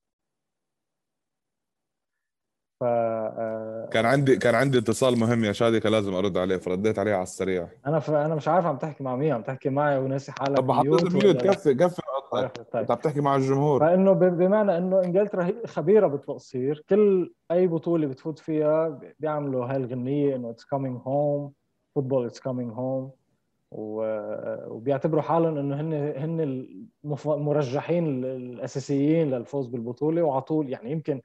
ف 2.81 2.85
آه، 2.85 3.89
كان 3.93 4.07
عندي 4.07 4.37
كان 4.37 4.55
عندي 4.55 4.79
اتصال 4.79 5.19
مهم 5.19 5.45
يا 5.45 5.53
شادي 5.53 5.81
كان 5.81 5.93
لازم 5.93 6.15
أرد 6.15 6.37
عليه 6.37 6.57
فرديت 6.57 6.99
عليه 6.99 7.15
على 7.15 7.23
السريع. 7.23 7.69
أنا 7.87 7.99
ف... 8.01 8.11
أنا 8.11 8.35
مش 8.35 8.49
عارف 8.49 8.67
عم 8.67 8.79
تحكي 8.79 9.05
مع 9.05 9.17
مين 9.17 9.33
عم 9.33 9.43
تحكي 9.43 9.69
معي 9.69 9.99
وناسي 9.99 10.33
حالك 10.33 10.57
طب 10.57 10.73
حطيت 10.73 11.13
mute 11.13 11.37
كفي 11.37 11.75
كفي 11.75 12.03
طيب. 12.33 12.51
انت 12.75 12.91
عم 12.91 12.97
تحكي 12.97 13.21
مع 13.21 13.37
الجمهور 13.37 13.81
فإنه 13.81 14.13
بمعنى 14.13 14.79
إنه 14.79 15.01
إنجلترا 15.05 15.53
خبيرة 15.67 16.07
بالتقصير 16.07 16.85
كل 16.89 17.35
أي 17.51 17.67
بطولة 17.67 18.07
بتفوت 18.07 18.39
فيها 18.39 19.01
بيعملوا 19.21 19.67
هاي 19.67 19.77
الغنيه 19.77 20.37
انه 20.37 20.51
it's 20.51 20.65
coming 20.65 21.01
home 21.07 21.53
football 21.95 22.27
it's 22.27 22.41
coming 22.41 22.73
home 22.73 23.11
وبيعتبروا 23.73 25.23
حالهم 25.23 25.59
إنه 25.59 25.81
هن 25.81 25.93
هن 26.17 26.41
المرجحين 27.27 28.25
الأساسيين 28.25 29.31
للفوز 29.31 29.67
بالبطولة 29.67 30.23
وعلى 30.23 30.43
طول 30.43 30.69
يعني 30.69 30.91
يمكن 30.93 31.21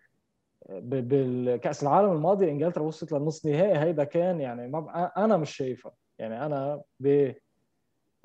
بالكأس 0.70 1.84
العالم 1.84 2.12
الماضي 2.12 2.52
إنجلترا 2.52 2.84
وصلت 2.84 3.12
للنص 3.12 3.46
نهائي 3.46 3.80
هيدا 3.80 4.04
كان 4.04 4.42
يعني 4.42 4.68
ما 4.68 5.12
أنا 5.18 5.38
مش 5.38 5.56
شايفها 5.56 5.92
يعني 6.20 6.46
أنا 6.46 6.82
ب 7.00 7.32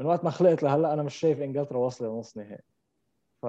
من 0.00 0.06
وقت 0.06 0.24
ما 0.24 0.30
خلقت 0.30 0.62
لهلا 0.62 0.92
أنا 0.92 1.02
مش 1.02 1.14
شايف 1.14 1.40
إنجلترا 1.40 1.78
واصلة 1.78 2.08
لنص 2.08 2.36
نهائي. 2.36 2.62
ف 3.42 3.46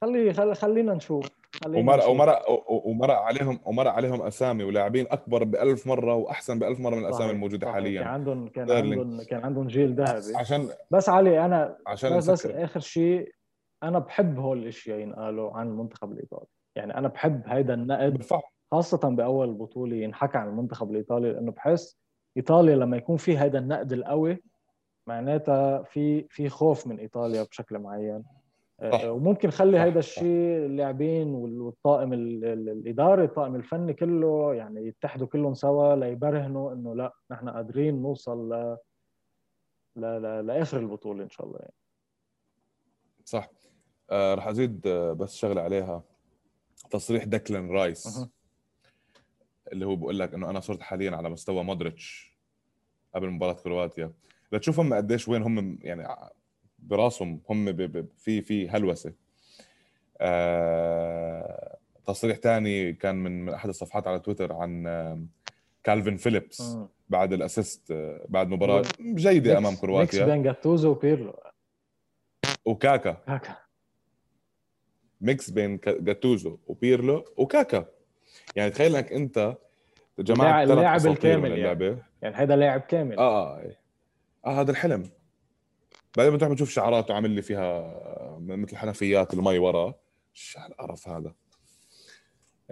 خلي 0.00 0.32
خلي 0.32 0.54
خلينا 0.54 0.94
نشوف. 0.94 1.28
ومرق 1.66 2.08
ومرق 2.08 2.44
ومرق 2.68 3.14
عليهم 3.16 3.60
ومرق 3.64 3.90
عليهم 3.90 4.22
أسامي 4.22 4.64
ولاعبين 4.64 5.06
أكبر 5.10 5.44
بألف 5.44 5.86
مرة 5.86 6.14
وأحسن 6.14 6.58
بألف 6.58 6.80
مرة 6.80 6.94
من 6.94 7.04
الأسامي 7.04 7.30
الموجودة 7.30 7.66
صحيح. 7.66 7.74
حاليا. 7.74 8.00
كان 8.00 8.08
عندهم 8.08 8.48
كان 8.48 8.70
عندهم 8.70 9.22
كان 9.22 9.44
عندهم 9.44 9.66
جيل 9.66 9.94
ذهبي. 9.94 10.36
عشان 10.36 10.68
بس 10.90 11.08
علي 11.08 11.44
أنا 11.44 11.78
عشان 11.86 12.16
بس, 12.16 12.30
بس 12.30 12.46
آخر 12.46 12.80
شيء 12.80 13.32
أنا 13.82 13.98
بحب 13.98 14.38
هول 14.38 14.58
الإشياء 14.58 14.98
ينقالوا 14.98 15.52
عن 15.52 15.66
المنتخب 15.68 16.12
الإيطالي. 16.12 16.46
يعني 16.76 16.98
أنا 16.98 17.08
بحب 17.08 17.42
هيدا 17.46 17.74
النقد 17.74 18.12
بالفعل. 18.12 18.42
خاصة 18.72 19.08
بأول 19.08 19.54
بطولة 19.54 19.96
ينحكى 19.96 20.38
عن 20.38 20.48
المنتخب 20.48 20.90
الإيطالي 20.90 21.32
لأنه 21.32 21.52
بحس 21.52 21.98
إيطاليا 22.36 22.76
لما 22.76 22.96
يكون 22.96 23.16
في 23.16 23.38
هيدا 23.38 23.58
النقد 23.58 23.92
القوي 23.92 24.42
معناتها 25.10 25.82
في 25.82 26.26
في 26.28 26.48
خوف 26.48 26.86
من 26.86 26.98
إيطاليا 26.98 27.42
بشكل 27.42 27.78
معين. 27.78 28.24
آه، 28.80 29.12
وممكن 29.12 29.50
خلي 29.50 29.78
هيدا 29.78 29.98
الشيء 29.98 30.66
اللاعبين 30.66 31.34
والطاقم 31.34 32.12
الإداري 32.12 33.24
الطاقم 33.24 33.54
الفني 33.54 33.94
كله 33.94 34.54
يعني 34.54 34.86
يتحدوا 34.86 35.26
كلهم 35.26 35.54
سوا 35.54 35.96
ليبرهنوا 35.96 36.72
إنه 36.72 36.94
لا 36.94 37.14
نحن 37.30 37.48
قادرين 37.48 38.02
نوصل 38.02 38.52
ل... 38.52 38.76
ل... 39.96 40.00
ل... 40.00 40.46
لآخر 40.46 40.78
البطولة 40.78 41.24
إن 41.24 41.30
شاء 41.30 41.46
الله 41.46 41.58
يعني. 41.58 41.74
صح 43.24 43.48
آه 44.10 44.34
رح 44.34 44.46
أزيد 44.48 44.86
آه 44.86 45.12
بس 45.12 45.36
شغلة 45.36 45.62
عليها 45.62 46.02
تصريح 46.90 47.24
دكلن 47.24 47.70
رايس 47.70 48.18
أه. 48.18 48.28
اللي 49.72 49.86
هو 49.86 49.96
بقول 49.96 50.18
لك 50.18 50.34
إنه 50.34 50.50
أنا 50.50 50.60
صرت 50.60 50.80
حاليا 50.82 51.16
على 51.16 51.28
مستوى 51.28 51.64
مودريتش 51.64 52.36
قبل 53.14 53.30
مباراة 53.30 53.52
كرواتيا 53.52 54.12
لتشوف 54.52 54.80
هم 54.80 54.94
قديش 54.94 55.28
وين 55.28 55.42
هم 55.42 55.78
يعني 55.82 56.08
براسهم 56.78 57.40
هم 57.50 57.76
في 58.18 58.42
في 58.42 58.68
هلوسة. 58.68 59.12
آه 60.20 61.76
تصريح 62.06 62.36
ثاني 62.36 62.92
كان 62.92 63.16
من 63.16 63.48
أحد 63.48 63.68
الصفحات 63.68 64.06
على 64.06 64.18
تويتر 64.20 64.52
عن 64.52 65.28
كالفين 65.84 66.16
فيليبس 66.16 66.76
بعد 67.08 67.32
ال 67.32 67.40
assist 67.40 67.90
آه، 67.90 68.26
بعد 68.28 68.48
مباراة 68.48 68.82
جيدة 69.00 69.58
أمام 69.58 69.76
كرواتيا. 69.76 70.20
ميكس 70.20 70.30
بين 70.32 70.42
جاتوزو 70.42 70.90
وبيرلو. 70.90 71.34
وكاكا 72.64 73.16
كاكا 73.26 73.56
ميكس 75.20 75.50
بين 75.50 75.80
جاتوزو 75.86 76.58
وبيرلو. 76.66 77.24
وكاكا 77.36 77.86
يعني 78.56 78.70
تخيل 78.70 78.96
إنك 78.96 79.12
أنت 79.12 79.56
جماعة 80.18 80.62
اللاعب 80.62 81.06
الكامل 81.06 81.58
يعني. 81.58 81.98
يعني 82.22 82.34
هذا 82.34 82.56
لاعب 82.56 82.80
كامل. 82.80 83.18
آه 83.18 83.58
آه, 83.58 83.76
آه 84.46 84.60
هذا 84.60 84.70
الحلم. 84.70 85.10
بعدين 86.16 86.34
بتروح 86.34 86.52
بتشوف 86.52 86.70
شعراته 86.70 87.14
عامل 87.14 87.30
لي 87.30 87.42
فيها 87.42 87.94
مثل 88.38 88.76
حنفيات 88.76 89.34
المي 89.34 89.58
ورا. 89.58 89.94
شو 90.32 90.58
القرف 90.68 91.08
هذا. 91.08 91.34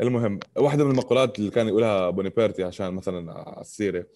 المهم 0.01 0.41
واحدة 0.57 0.85
من 0.85 0.91
المقولات 0.91 1.39
اللي 1.39 1.51
كان 1.51 1.69
يقولها 1.69 2.11
بونيبيرتي 2.11 2.65
عشان 2.65 2.95
مثلا 2.95 3.33
على 3.33 3.61
السيرة 3.61 4.07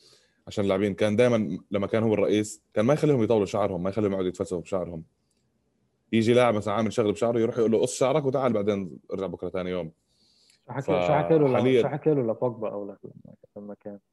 عشان 0.46 0.64
اللاعبين 0.64 0.94
كان 0.94 1.16
دائما 1.16 1.58
لما 1.70 1.86
كان 1.86 2.02
هو 2.02 2.14
الرئيس 2.14 2.62
كان 2.74 2.84
ما 2.84 2.94
يخليهم 2.94 3.22
يطولوا 3.22 3.46
شعرهم 3.46 3.82
ما 3.82 3.90
يخليهم 3.90 4.12
يقعدوا 4.12 4.28
يتفلسفوا 4.28 4.60
بشعرهم. 4.60 5.04
يجي 6.12 6.34
لاعب 6.34 6.54
مثلا 6.54 6.74
عامل 6.74 6.92
شغله 6.92 7.12
بشعره 7.12 7.38
يروح 7.38 7.58
يقول 7.58 7.72
له 7.72 7.80
قص 7.82 7.98
شعرك 7.98 8.24
وتعال 8.24 8.52
بعدين 8.52 8.98
ارجع 9.12 9.26
بكرة 9.26 9.48
ثاني 9.48 9.70
يوم. 9.70 9.92
شو 10.66 10.72
حكى 10.72 10.92
له 11.38 11.82
شو 11.82 11.88
حكى 11.88 12.10
له 12.10 12.22
لبوجبا 12.22 12.68
أو 12.68 12.96
لما 13.56 13.74
كان. 13.74 13.92
آه، 13.94 14.11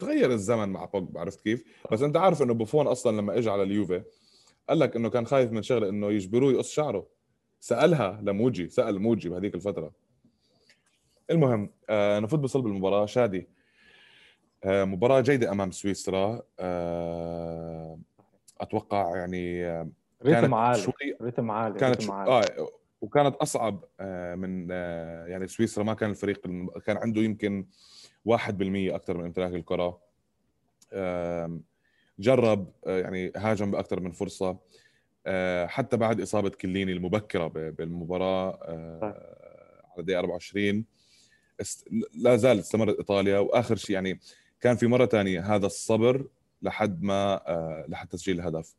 تغير 0.00 0.32
الزمن 0.32 0.68
مع 0.68 0.84
بوجبا 0.84 1.20
عرفت 1.20 1.40
كيف؟ 1.40 1.64
بس 1.92 2.02
انت 2.02 2.16
عارف 2.16 2.42
انه 2.42 2.54
بوفون 2.54 2.86
أصلا 2.86 3.16
لما 3.16 3.38
اجى 3.38 3.50
على 3.50 3.62
اليوفي 3.62 4.02
قال 4.68 4.78
لك 4.78 4.96
إنه 4.96 5.10
كان 5.10 5.26
خايف 5.26 5.52
من 5.52 5.62
شغلة 5.62 5.88
إنه 5.88 6.10
يجبروه 6.10 6.52
يقص 6.52 6.70
شعره. 6.70 7.06
سألها 7.60 8.20
لموجي 8.22 8.68
سأل 8.68 8.98
موجي 9.00 9.28
بهذيك 9.28 9.54
الفترة. 9.54 9.92
المهم 11.30 11.70
آه 11.90 12.20
نفوت 12.20 12.38
بصلب 12.38 12.66
المباراة. 12.66 13.06
شادي 13.06 13.48
آه 14.64 14.84
مباراة 14.84 15.20
جيدة 15.20 15.52
أمام 15.52 15.70
سويسرا 15.70 16.42
آه 16.60 17.98
أتوقع 18.60 19.16
يعني 19.16 19.66
آه 19.66 19.90
ريتم 20.22 20.54
عالي 20.54 20.82
شوي 20.82 21.16
ريتم 21.22 21.50
عالي 21.50 21.78
كانت 21.78 22.00
ريتم 22.00 22.12
عالي. 22.12 22.30
آه 22.30 22.68
وكانت 23.00 23.36
أصعب 23.36 23.84
آه 24.00 24.34
من 24.34 24.68
آه 24.70 25.26
يعني 25.26 25.46
سويسرا 25.46 25.84
ما 25.84 25.94
كان 25.94 26.10
الفريق 26.10 26.40
كان 26.86 26.96
عنده 26.96 27.20
يمكن 27.20 27.66
1% 28.26 28.94
أكثر 28.94 29.16
من 29.18 29.24
امتلاك 29.24 29.52
الكرة. 29.52 29.98
جرب 32.18 32.72
آه، 32.86 33.00
يعني 33.00 33.32
هاجم 33.36 33.70
بأكثر 33.70 34.00
من 34.00 34.12
فرصة. 34.12 34.58
آه، 35.26 35.66
حتى 35.66 35.96
بعد 35.96 36.20
إصابة 36.20 36.48
كليني 36.48 36.92
المبكرة 36.92 37.46
بالمباراة 37.48 38.58
آه، 38.62 39.84
على 39.94 40.04
دقيقه 40.04 40.18
24 40.18 40.84
لا 42.14 42.36
زال 42.36 42.58
استمرت 42.58 42.96
إيطاليا. 42.98 43.38
وآخر 43.38 43.76
شيء 43.76 43.94
يعني 43.94 44.20
كان 44.60 44.76
في 44.76 44.86
مرة 44.86 45.06
ثانية 45.06 45.54
هذا 45.54 45.66
الصبر 45.66 46.26
لحد 46.62 47.02
ما 47.02 47.40
لحد 47.88 48.08
تسجيل 48.08 48.40
الهدف. 48.40 48.74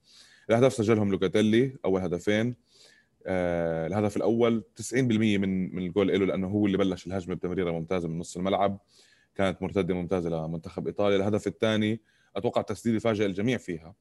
الهدف 0.50 0.74
سجلهم 0.74 1.12
لوكاتيلي 1.12 1.76
أول 1.86 2.02
هدفين. 2.02 2.56
الهدف 3.28 4.18
الأول 4.18 4.64
90% 4.76 4.94
من 5.38 5.76
من 5.76 5.86
الجول 5.86 6.08
له 6.08 6.26
لأنه 6.26 6.48
هو 6.48 6.66
اللي 6.66 6.78
بلش 6.78 7.08
الهجمة 7.08 7.36
بتمريرة 7.36 7.72
ممتازة 7.72 8.08
من 8.08 8.20
نص 8.20 8.38
الملعب. 8.38 8.80
كانت 9.38 9.62
مرتدة 9.62 9.94
ممتازة 9.94 10.30
لمنتخب 10.30 10.88
إيطاليا. 10.88 11.18
الهدف 11.18 11.48
الثاني 11.48 12.02
أتوقع 12.36 12.62
تسديده 12.62 13.00
فاجئ 13.00 13.26
الجميع 13.26 13.58
فيها 13.58 13.96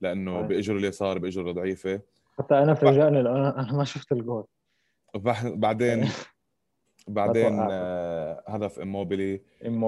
لأنه. 0.00 0.40
بإجره 0.40 0.76
اليسار 0.76 1.18
بإجره 1.18 1.52
ضعيفة. 1.52 2.00
حتى 2.38 2.58
أنا 2.58 2.74
فاجئني 2.74 3.20
أنا 3.20 3.60
أنا 3.60 3.72
ما 3.72 3.84
شفت 3.84 4.12
الجول. 4.12 4.44
بعدين 5.44 6.08
بعدين 7.08 7.58
آه 7.70 8.44
هدف 8.48 8.78
إموبيلي. 8.78 9.42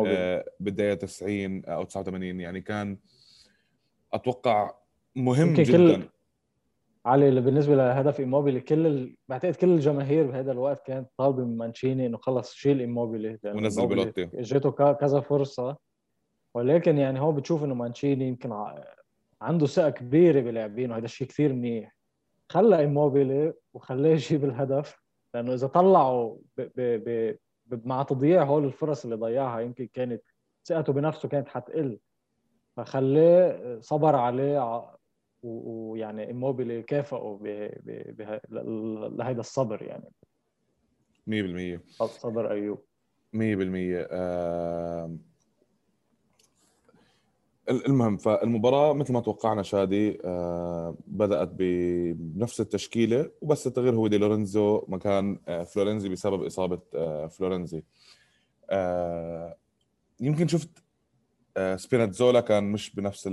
آه 0.07 0.45
بالدقيقة 0.61 0.95
90 0.95 1.65
أو 1.65 1.85
89 1.85 2.41
يعني 2.41 2.61
كان 2.61 2.99
أتوقع 4.13 4.75
مهم 5.17 5.55
جدا 5.55 5.97
كل... 5.97 6.09
علي 7.07 7.41
بالنسبة 7.41 7.75
لهدف 7.75 8.21
إيموبيلي 8.21 8.61
كل 8.61 8.87
ال... 8.87 9.17
بعتقد 9.29 9.55
كل 9.55 9.69
الجماهير 9.69 10.27
بهذا 10.27 10.53
الوقت 10.53 10.87
كانت 10.87 11.09
طالبة 11.17 11.45
من 11.45 11.57
مانشيني 11.57 12.07
إنه 12.07 12.19
خلص 12.19 12.55
شيل 12.55 12.81
إيموبيلي 12.81 13.39
ونزل 13.45 13.87
بيلوتي. 13.87 14.31
اجته 14.35 14.71
كذا 14.93 15.21
فرصة. 15.21 15.77
ولكن 16.55 16.99
يعني 16.99 17.21
هو 17.21 17.33
بتشوف 17.33 17.65
إنه 17.65 17.75
مانشيني 17.75 18.29
يمكن 18.29 18.65
عنده 19.43 19.67
ثقة 19.67 19.91
كبيرة 19.91 20.41
بلاعبين 20.41 20.91
وهذا 20.91 21.05
الشيء 21.05 21.27
كثير 21.27 21.53
منيح. 21.53 21.97
خلى 22.49 22.79
إيموبيلي 22.79 23.53
وخلاه 23.75 24.11
يجيب 24.11 24.45
الهدف 24.45 25.03
لأنه 25.35 25.55
إذا 25.55 25.67
طلعوا 25.67 26.37
ب... 26.57 26.63
ب... 26.77 27.09
ب... 27.67 27.87
مع 27.87 28.03
تضييع 28.03 28.45
هول 28.45 28.65
الفرص 28.65 29.05
اللي 29.05 29.17
ضيعها 29.17 29.61
يمكن 29.61 29.89
كانت 29.93 30.23
ثقته 30.65 30.93
بنفسه 30.93 31.29
كانت 31.29 31.49
حتقل. 31.49 31.99
فخلاه 32.77 33.79
صبر 33.81 34.17
عليه 34.17 34.89
ويعني 35.43 36.27
ايموبيلي 36.27 36.83
كافئه 36.83 37.39
لهيدا 39.11 39.41
الصبر 39.41 39.83
يعني. 39.83 40.11
100% 41.27 41.81
صبر 42.07 42.51
أيوب. 42.51 42.85
100% 43.33 44.09
آه 44.11 45.17
المهم 47.71 48.17
فالمباراة 48.17 48.93
مثل 48.93 49.13
ما 49.13 49.21
توقعنا 49.21 49.63
شادي 49.63 50.19
آه 50.25 50.97
بدأت 51.07 51.49
بنفس 51.53 52.61
التشكيلة 52.61 53.31
وبس 53.41 53.67
التغيير 53.67 53.95
هو 53.95 54.07
دي 54.07 54.19
لورينزو 54.19 54.85
مكان 54.89 55.41
آه 55.49 55.65
فلورنزي 55.65 56.09
بسبب 56.09 56.43
إصابة 56.43 56.81
آه 56.95 57.27
فلورنزي 57.27 57.85
آه 58.71 59.57
يمكن 60.21 60.49
شفت 60.49 60.71
آه 61.57 61.77
سبيناتزولا 61.77 62.41
كان 62.41 62.65
مش 62.65 62.95
بنفس 62.95 63.27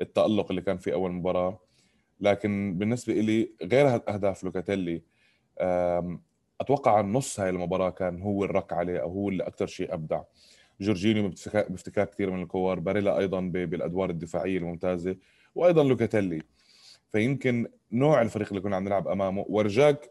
التألق 0.00 0.46
اللي 0.50 0.62
كان 0.62 0.78
في 0.78 0.92
أول 0.92 1.12
مباراة. 1.12 1.60
لكن 2.20 2.78
بالنسبة 2.78 3.12
لي 3.12 3.50
غير 3.62 3.86
أهداف 4.08 4.44
لوكاتيلي 4.44 5.02
أتوقع 6.60 7.00
نص 7.00 7.40
هاي 7.40 7.50
المباراة 7.50 7.90
كان 7.90 8.22
هو 8.22 8.44
الرك 8.44 8.72
عليه 8.72 8.98
أو 8.98 9.10
هو 9.10 9.28
اللي 9.28 9.42
أكثر 9.46 9.66
شيء 9.66 9.94
أبدع. 9.94 10.22
جورجينيو 10.80 11.22
بافتكاك 11.22 12.10
كثير 12.10 12.30
من 12.30 12.42
الكور 12.42 12.80
باريلا 12.80 13.18
أيضا 13.18 13.40
بالأدوار 13.40 14.10
الدفاعية 14.10 14.58
الممتازة 14.58 15.16
وأيضا 15.54 15.84
لوكاتيلي. 15.84 16.42
فيمكن 17.08 17.66
نوع 17.92 18.22
الفريق 18.22 18.48
اللي 18.48 18.60
كنا 18.60 18.76
عم 18.76 18.84
نلعب 18.84 19.08
أمامه 19.08 19.44
ورجاك 19.48 20.10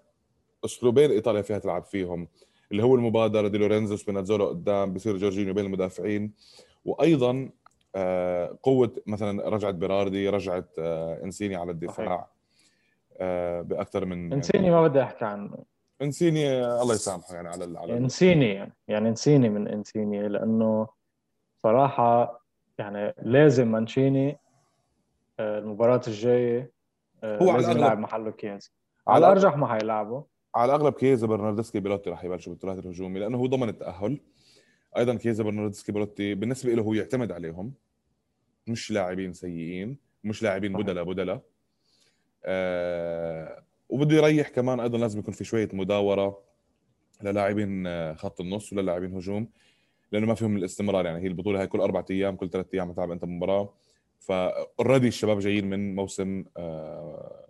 أسلوبين 0.65 1.11
إيطاليا 1.11 1.41
فيها 1.41 1.57
تلعب 1.59 1.83
فيهم 1.83 2.27
اللي 2.71 2.83
هو 2.83 2.95
المبادرة 2.95 3.47
دي 3.47 3.57
لورينزو 3.57 3.95
سبينازولا 3.95 4.45
قدام 4.47 4.93
بصير 4.93 5.17
جورجينيو 5.17 5.53
بين 5.53 5.65
المدافعين 5.65 6.31
وأيضا 6.85 7.31
آه، 7.31 7.51
قوة 8.63 8.95
مثلا 9.07 9.49
رجعت 9.49 9.75
بيراردي 9.75 10.29
رجعت 10.29 10.69
آه، 10.79 11.23
إنسيني 11.23 11.55
على 11.55 11.71
الدفاع 11.71 12.27
آه، 13.17 13.61
بأكثر 13.61 14.05
من 14.05 14.33
إنسيني 14.33 14.71
ما 14.71 14.87
بدي 14.87 15.03
أحكي 15.03 15.25
عنه. 15.25 15.57
إنسيني 16.01 16.65
الله 16.65 16.93
يسامحه 16.93 17.35
يعني 17.35 17.49
على 17.49 17.79
على 17.79 17.97
إنسيني 17.97 18.53
يعني 18.53 18.73
يعني 18.87 19.09
إنسيني 19.09 19.49
من 19.49 19.67
إنسيني 19.67 20.27
لأنه 20.27 20.87
صراحة 21.63 22.41
يعني 22.77 23.13
لازم 23.21 23.71
مانشيني 23.71 24.37
المباراة 25.39 26.01
الجاية 26.07 26.71
هو 27.23 27.51
لازم 27.51 27.77
يلعب 27.77 27.99
محله 27.99 28.31
كييزا 28.31 28.73
على 29.07 29.25
الأرجح 29.25 29.57
ما 29.57 29.67
حيلعبه 29.67 30.23
على 30.55 30.75
الأغلب 30.75 30.93
كيزا 30.93 31.27
برناردسكي 31.27 31.79
بيلوتي 31.79 32.09
راح 32.09 32.23
يبلشوا 32.23 32.53
بالثلاث 32.53 32.79
الهجومي 32.79 33.19
لأنه 33.19 33.37
هو 33.37 33.45
ضمن 33.45 33.69
التأهل. 33.69 34.19
أيضا 34.97 35.15
كيزا 35.15 35.43
برناردسكي 35.43 35.91
بيلوتي 35.91 36.35
بالنسبة 36.35 36.73
له 36.73 36.81
هو 36.81 36.93
يعتمد 36.93 37.31
عليهم. 37.31 37.73
مش 38.67 38.91
لاعبين 38.91 39.33
سيئين 39.33 39.97
مش 40.23 40.43
لاعبين 40.43 40.73
بدلا 40.73 41.03
بدلا 41.03 41.41
آه 42.45 43.63
وبده 43.89 44.15
يريح 44.15 44.49
كمان 44.49 44.79
أيضا 44.79 44.97
لازم 44.97 45.19
يكون 45.19 45.33
في 45.33 45.43
شوية 45.43 45.69
مداورة 45.73 46.43
للاعبين 47.23 47.87
آه، 47.87 48.13
خط 48.13 48.41
النص 48.41 48.73
وللاعبين 48.73 49.13
هجوم 49.15 49.49
لأنه 50.11 50.25
ما 50.27 50.33
فيهم 50.35 50.57
الاستمرار. 50.57 51.05
يعني 51.05 51.23
هي 51.23 51.27
البطولة 51.27 51.61
هي 51.61 51.67
كل 51.67 51.79
أربع 51.79 52.05
أيام 52.11 52.35
كل 52.35 52.49
ثلاث 52.49 52.65
أيام 52.73 52.93
تلعب 52.93 53.11
أنت 53.11 53.25
مباراة. 53.25 53.73
فاوريدي 54.19 55.07
الشباب 55.07 55.39
جايين 55.39 55.69
من 55.69 55.95
موسم 55.95 56.45
آه 56.57 57.45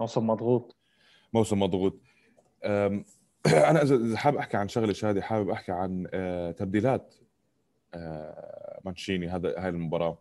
موسم 0.00 0.26
مضغوط. 0.26 0.76
موسم 1.32 1.60
مضغوط. 1.60 2.00
أنا 3.70 3.82
اذا 3.82 4.16
حابب 4.16 4.36
أحكي 4.36 4.56
عن 4.56 4.68
شغلة 4.68 4.92
شادي 4.92 5.22
حابب 5.22 5.50
أحكي 5.50 5.72
عن 5.72 6.06
آه 6.14 6.50
تبديلات 6.50 7.14
آه 7.94 8.80
مانشيني 8.84 9.28
هذا 9.28 9.54
هاي 9.58 9.68
المباراة. 9.68 10.18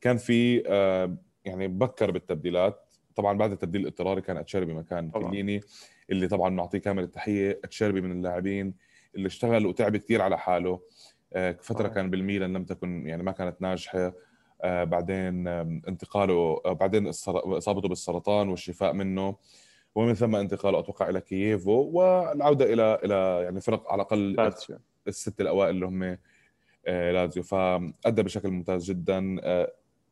كان 0.00 0.16
في 0.16 0.62
آه 0.66 1.16
يعني 1.44 1.68
بكر 1.68 2.10
بالتبديلات. 2.10 2.94
طبعا 3.16 3.38
بعد 3.38 3.52
التبديل 3.52 3.80
الاضطراري 3.80 4.20
كان 4.20 4.36
أتشيربي 4.36 4.74
مكان 4.74 5.10
كليني 5.10 5.60
اللي 6.10 6.28
طبعا 6.28 6.50
بنعطيه 6.50 6.78
كامل 6.78 7.02
التحية. 7.02 7.60
أتشيربي 7.64 8.00
من 8.00 8.12
اللاعبين 8.12 8.74
اللي 9.14 9.26
اشتغل 9.26 9.66
وتعب 9.66 9.96
كثير 9.96 10.22
على 10.22 10.38
حاله. 10.38 10.80
آه، 11.32 11.56
فترة 11.60 11.86
أوه. 11.86 11.94
كان 11.94 12.10
بالميلان 12.10 12.52
لم 12.52 12.64
تكن 12.64 13.06
يعني 13.06 13.22
ما 13.22 13.32
كانت 13.32 13.62
ناجحة. 13.62 14.12
آه، 14.62 14.84
بعدين 14.84 15.48
انتقاله 15.48 16.60
آه، 16.64 16.72
بعدين 16.72 17.06
إصابته 17.06 17.88
بالسرطان 17.88 18.48
والشفاء 18.48 18.92
منه. 18.92 19.36
ومن 19.94 20.14
ثم 20.14 20.36
انتقاله 20.36 20.78
أتوقع 20.78 21.08
إلى 21.08 21.20
كييفو 21.20 21.72
والعودة 21.72 22.72
إلى 22.72 22.98
إلى 23.04 23.40
يعني 23.44 23.60
فرق 23.60 23.92
على 23.92 24.02
الأقل 24.02 24.52
الست 25.08 25.40
الأوائل 25.40 25.74
اللي 25.74 25.86
هم 25.86 26.18
لازيو. 26.86 27.42
فأدى 27.42 28.22
بشكل 28.22 28.50
ممتاز 28.50 28.84
جدا. 28.84 29.36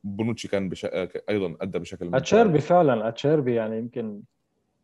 بونوتشي 0.04 0.48
كان 0.48 0.68
بش... 0.68 0.86
أيضا 1.28 1.56
أدى 1.60 1.78
بشكل 1.78 2.14
أتشيربي 2.14 2.60
فعلا 2.60 3.08
أتشيربي 3.08 3.54
يعني 3.54 3.78
يمكن 3.78 4.20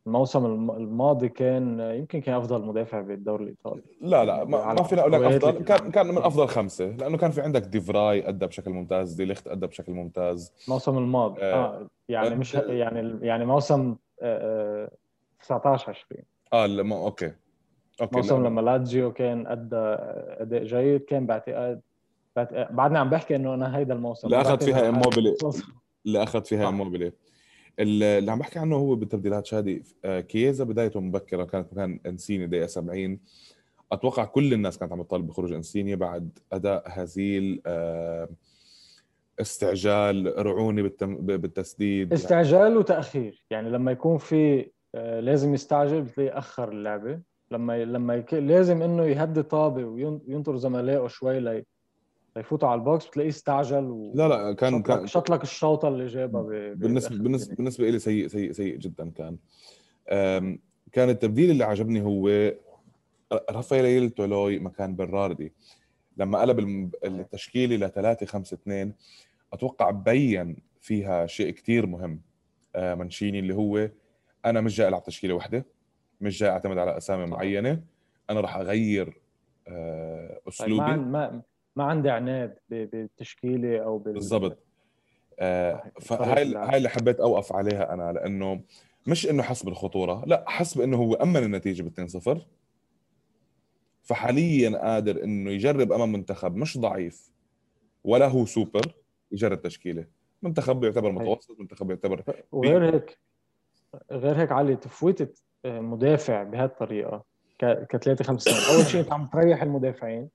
الموسم 0.07 0.71
الماضي 0.71 1.29
كان 1.29 1.81
يمكن 1.81 2.21
كان 2.21 2.35
أفضل 2.35 2.65
مدافع 2.65 3.01
بالدوري 3.01 3.45
الإيطالي. 3.45 3.83
لا 4.01 4.25
لا 4.25 4.45
ما, 4.45 4.73
ما 4.75 4.83
فينا 4.83 5.01
أقول 5.01 5.13
لك 5.13 5.23
أفضل 5.23 5.65
كان 5.65 5.91
كان 5.91 6.07
من 6.07 6.19
أفضل 6.19 6.49
خمسة 6.49 6.87
لأنه 6.87 7.17
كان 7.17 7.31
في 7.31 7.41
عندك 7.41 7.63
ديفراي 7.63 8.29
أدى 8.29 8.47
بشكل 8.47 8.71
ممتاز 8.71 9.13
دي 9.13 9.25
ليخت 9.25 9.49
أدى 9.49 9.67
بشكل 9.67 9.93
ممتاز. 9.93 10.53
الموسم 10.67 10.99
الماضي. 10.99 11.43
آه, 11.43 11.55
آه 11.55 11.89
يعني 12.09 12.35
مش 12.35 12.55
يعني 12.55 13.19
يعني 13.27 13.47
موسم 13.47 13.81
آه 13.91 14.04
19 15.41 15.91
20 15.91 16.23
آه 16.53 16.67
لما 16.67 16.97
okay. 16.97 17.33
okay 18.01 18.17
موسم 18.17 18.47
لما 18.47 18.61
لاتسيو 18.61 19.13
كان 19.13 19.47
أدى 19.47 19.77
أداء 20.43 20.65
جيد 20.65 21.01
كان 21.01 21.27
باعتقاد 21.27 21.81
بعدني 22.71 22.99
عم 22.99 23.11
بحكي 23.11 23.37
إنه 23.37 23.55
أنا 23.55 23.77
هيدا 23.77 23.95
الموسم 23.95 24.27
اللي 24.27 24.41
أخذ 24.41 24.65
فيها 24.65 24.89
إموبيلي. 24.89 25.37
اللي 26.07 26.23
أخذ 26.23 26.45
فيها 26.45 26.69
إموبيلي. 26.69 27.13
اللي 27.79 28.33
عم 28.33 28.39
بحكي 28.39 28.59
عنه 28.59 28.77
هو 28.77 28.95
بالتبديلات 28.95 29.47
شادي 29.47 29.83
آه، 30.05 30.21
كييزا 30.21 30.65
بدايته 30.65 31.01
مبكرة 31.01 31.45
كانت 31.45 31.73
مكان 31.73 32.01
إنسيني 32.07 32.47
دقيقة 32.47 32.67
70 32.67 33.19
أتوقع 33.93 34.25
كل 34.25 34.53
الناس 34.53 34.79
كانت 34.79 34.93
عم 34.93 35.03
تطالب 35.03 35.27
بخروج 35.27 35.53
إنسيني 35.53 35.97
بعد 35.97 36.39
أداء 36.53 36.83
هزيل 36.87 37.63
آه، 37.67 38.29
استعجال 39.41 40.47
رعونة 40.47 40.83
بالتسديد. 41.03 42.13
استعجال 42.13 42.77
وتأخير. 42.77 43.45
يعني 43.51 43.71
لما 43.71 43.93
يكون 43.93 44.19
في 44.19 44.71
آه، 44.95 45.21
لازم 45.21 45.55
يستعجل 45.55 46.03
بتلاقيه 46.03 46.39
أخر 46.39 46.69
اللعبة. 46.69 47.21
لما 47.51 47.85
لما 47.85 48.15
يك... 48.15 48.35
لازم 48.35 48.83
إنه 48.83 49.05
يهدي 49.05 49.43
طابه 49.43 49.85
وينطر 49.85 50.57
زملائه 50.57 51.07
شوي 51.07 51.41
لي 51.41 51.65
يفوتوا 52.37 52.69
على 52.69 52.79
ال 52.79 52.86
box 52.86 53.07
بتلاقيه 53.07 53.29
استعجل 53.29 53.85
و 53.85 54.13
لا 54.15 54.29
لا 54.29 54.53
كان 54.53 54.79
شاط 54.79 54.87
كان 54.87 55.07
شاط 55.07 55.31
لك 55.31 55.43
الشوطة 55.43 55.89
اللي 55.89 56.07
جابها 56.07 56.43
بالنسبة 56.75 57.17
بالنسبة 57.17 57.55
بالنسبة 57.55 57.91
لي 57.91 57.99
سيء 57.99 58.27
سيء 58.27 58.53
سيء 58.53 58.77
جدا 58.77 59.11
كان. 59.11 59.37
كان 60.93 61.09
التبديل 61.09 61.51
اللي 61.51 61.65
عجبني 61.65 62.03
هو 62.03 62.53
رافائيل 63.51 64.11
تولوي 64.11 64.59
مكان 64.59 64.97
بيراردي 64.97 65.53
لما 66.17 66.41
قلب 66.41 66.91
التشكيله 67.05 67.87
ل 67.87 67.91
3 67.91 68.27
5 68.27 68.55
2 68.55 68.93
أتوقع 69.53 69.91
بين 69.91 70.57
فيها 70.81 71.27
شيء 71.27 71.51
كثير 71.51 71.87
مهم 71.87 72.21
آه، 72.77 72.95
منشيني 72.95 73.39
اللي 73.39 73.55
هو 73.55 73.89
أنا 74.45 74.61
مش 74.61 74.77
جاي 74.77 74.89
ألعب 74.89 75.03
تشكيلة 75.03 75.35
واحدة 75.35 75.67
مش 76.21 76.39
جاي 76.39 76.51
أعتمد 76.51 76.79
على 76.79 76.97
أسامي 76.97 77.27
معينة 77.27 77.83
أنا 78.31 78.41
راح 78.41 78.57
أغير 78.57 79.21
آه، 79.69 80.29
طيب، 80.29 80.49
أسلوبي. 80.49 80.83
ما 80.83 80.97
ما 80.97 81.43
ما 81.77 81.85
عندي 81.85 82.11
عناد 82.11 82.59
بالتشكيلة 82.71 83.79
أو 83.79 83.99
بال... 83.99 84.13
بالضبط. 84.13 84.59
آه 85.39 85.83
فهاي 86.01 86.55
هاي 86.55 86.77
اللي 86.77 86.89
حبيت 86.89 87.21
أوقف 87.21 87.53
عليها 87.53 87.95
أنا 87.95 88.13
لأنه 88.13 88.61
مش 89.07 89.27
إنه 89.31 89.43
حس 89.43 89.63
بالخطوره 89.63 90.25
لا 90.27 90.45
حس 90.49 90.79
بانه 90.79 90.97
هو 90.97 91.15
أمن 91.15 91.37
النتيجة 91.37 91.83
ب 91.83 92.09
2-0 92.37 92.39
فحاليا 94.05 94.79
قادر 94.79 95.25
إنه 95.25 95.51
يجرب 95.51 95.93
أمام 95.93 96.13
منتخب 96.13 96.57
مش 96.57 96.79
ضعيف 96.79 97.31
ولا 98.05 98.29
هو 98.29 98.47
سوبر 98.47 98.95
يجرب 99.33 99.63
تشكيلة. 99.63 100.07
منتخب 100.43 100.85
يعتبر 100.85 101.13
متوسط 101.13 101.61
منتخب 101.61 101.91
يعتبر 101.91 102.23
وغير 102.53 102.95
هيك 102.95 103.19
غير 104.13 104.37
هيك 104.41 104.53
علي 104.53 104.77
تفويتة 104.77 105.29
آه، 105.65 105.81
مدافع 105.81 106.43
بهالطريقة 106.43 107.25
ك 107.59 107.97
3 107.97 108.25
5 108.25 108.51
أول 108.77 108.87
شيء 108.87 109.01
أنت 109.01 109.13
عم 109.13 109.27
تريح 109.27 109.63
المدافعين. 109.63 110.29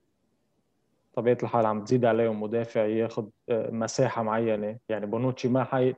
طبيعة 1.15 1.37
الحال 1.43 1.65
عم 1.65 1.83
تزيد 1.83 2.05
عليهم 2.05 2.43
مدافع 2.43 2.85
ياخذ 2.85 3.27
آه، 3.49 3.71
مساحة 3.71 4.23
معينة. 4.23 4.77
يعني 4.89 5.05
بونوتشي 5.05 5.47
ما 5.47 5.63
حي 5.63 5.95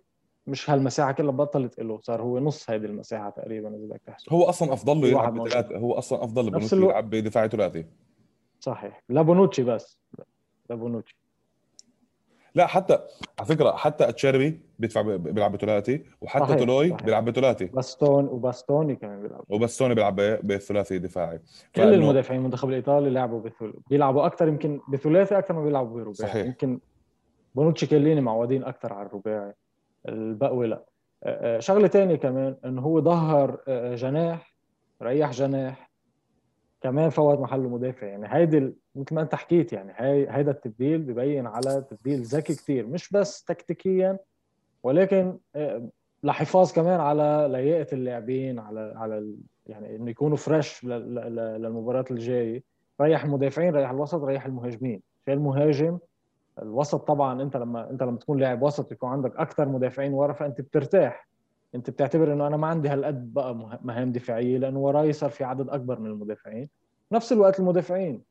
مش 0.47 0.69
هالمساحة 0.69 1.11
كلها 1.11 1.31
بطلت 1.31 1.79
له 1.79 1.99
صار 2.01 2.21
هو 2.21 2.39
نص 2.39 2.69
هذه 2.69 2.85
المساحة 2.85 3.29
تقريبا 3.29 3.69
إذا 3.69 3.77
بدك 3.77 4.01
تحسب. 4.05 4.33
هو 4.33 4.43
أصلا 4.43 4.73
أفضل 4.73 5.01
له 5.01 5.07
يلعب 5.07 5.39
بثلاثة 5.39 5.77
هو 5.77 5.93
أصلا 5.93 6.23
أفضل 6.23 6.47
لبونوتشي 6.47 6.75
يلعب 6.75 7.09
بدفاع 7.09 7.47
ثلاثي. 7.47 7.85
صحيح. 8.59 9.03
لا 9.09 9.21
بونوتشي 9.21 9.63
بس. 9.63 9.99
لا 10.69 10.75
بونوتشي 10.75 11.17
لا 12.55 12.67
حتى 12.67 12.93
على 13.39 13.47
فكرة 13.47 13.71
حتى 13.71 14.09
اتشيربي 14.09 14.61
بيدفع 14.79 15.01
بيلعب 15.01 15.51
بثلاثي 15.51 16.05
وحتى 16.21 16.45
صحيح. 16.45 16.57
تولوي 16.57 16.89
صحيح. 16.89 17.03
بيلعب 17.03 17.25
بثلاثي. 17.25 17.65
باستوني 17.65 18.25
وباستوني 18.25 18.95
كمان 18.95 19.21
بيلعب. 19.21 19.43
وباستوني 19.49 19.95
بيلعب 19.95 20.15
بثلاثي 20.43 20.99
دفاعي. 20.99 21.37
كل 21.75 21.81
فأنه... 21.81 21.95
المدافعين 21.95 22.39
المنتخب 22.39 22.69
الايطالي 22.69 23.09
لعبوا 23.09 23.41
بثل... 23.41 23.73
بيلعبوا 23.89 24.25
أكثر 24.25 24.47
يمكن 24.47 24.81
بثلاثي 24.89 25.37
أكثر 25.37 25.53
ما 25.53 25.63
بيلعبوا 25.63 25.93
برباعي. 25.93 26.13
صحيح. 26.13 26.45
يمكن 26.45 26.79
بونوتشي 27.55 27.85
كيليني 27.85 28.21
معودين 28.21 28.63
أكثر 28.63 28.93
على 28.93 29.07
الرباعي. 29.07 29.53
البقوي 30.07 30.67
لا. 30.67 30.85
شغلة 31.59 31.87
ثانية 31.87 32.15
كمان 32.15 32.55
إنه 32.65 32.81
هو 32.81 33.01
ظهر 33.01 33.59
جناح 33.95 34.55
ريح 35.01 35.31
جناح 35.31 35.91
كمان 36.81 37.09
فوت 37.09 37.39
محله 37.39 37.69
مدافع. 37.69 38.07
يعني 38.07 38.27
هيدي 38.29 38.73
مثل 38.95 39.15
ما 39.15 39.21
أنت 39.21 39.35
حكيت 39.35 39.73
يعني 39.73 39.93
هي 39.95 40.27
هيدا 40.29 40.51
التبديل 40.51 41.01
ببين 41.01 41.47
على 41.47 41.85
تبديل 41.89 42.21
ذكي 42.21 42.53
كثير 42.53 42.87
مش 42.87 43.11
بس 43.11 43.43
تكتيكيا 43.43 44.19
ولكن 44.83 45.37
لحفاظ 46.23 46.71
كمان 46.71 46.99
على 46.99 47.47
لياقة 47.51 47.93
اللاعبين 47.93 48.59
على 48.59 48.93
على 48.95 49.35
يعني 49.67 49.95
إنه 49.95 50.09
يكونوا 50.09 50.37
فريش 50.37 50.83
للمباراة 50.83 52.05
الجاية. 52.11 52.63
ريح 53.01 53.23
المدافعين 53.23 53.75
ريح 53.75 53.89
الوسط 53.89 54.23
ريح 54.23 54.45
المهاجمين. 54.45 55.01
المهاجم 55.29 55.99
الوسط 56.61 57.07
طبعا 57.07 57.41
أنت 57.41 57.57
لما 57.57 57.89
أنت 57.89 58.03
لما 58.03 58.17
تكون 58.17 58.39
لاعب 58.39 58.61
وسط 58.61 58.91
يكون 58.91 59.09
عندك 59.09 59.35
أكثر 59.37 59.69
مدافعين 59.69 60.13
ورا 60.13 60.33
فأنت 60.33 60.61
بترتاح. 60.61 61.27
أنت 61.75 61.89
بتعتبر 61.89 62.33
إنه 62.33 62.47
أنا 62.47 62.57
ما 62.57 62.67
عندي 62.67 62.89
هالقد 62.89 63.33
بقى 63.33 63.79
مهام 63.83 64.11
دفاعية 64.11 64.57
لأنه 64.57 64.79
وراي 64.79 65.13
صار 65.13 65.29
في 65.29 65.43
عدد 65.43 65.69
أكبر 65.69 65.99
من 65.99 66.05
المدافعين. 66.09 66.69
نفس 67.11 67.31
الوقت 67.31 67.59
المدافعين. 67.59 68.21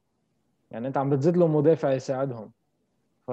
يعني 0.71 0.89
أنت 0.89 0.97
عم 0.97 1.11
بتزيد 1.11 1.37
لهم 1.37 1.57
مدافع 1.57 1.93
يساعدهم. 1.93 2.51
ف 3.27 3.31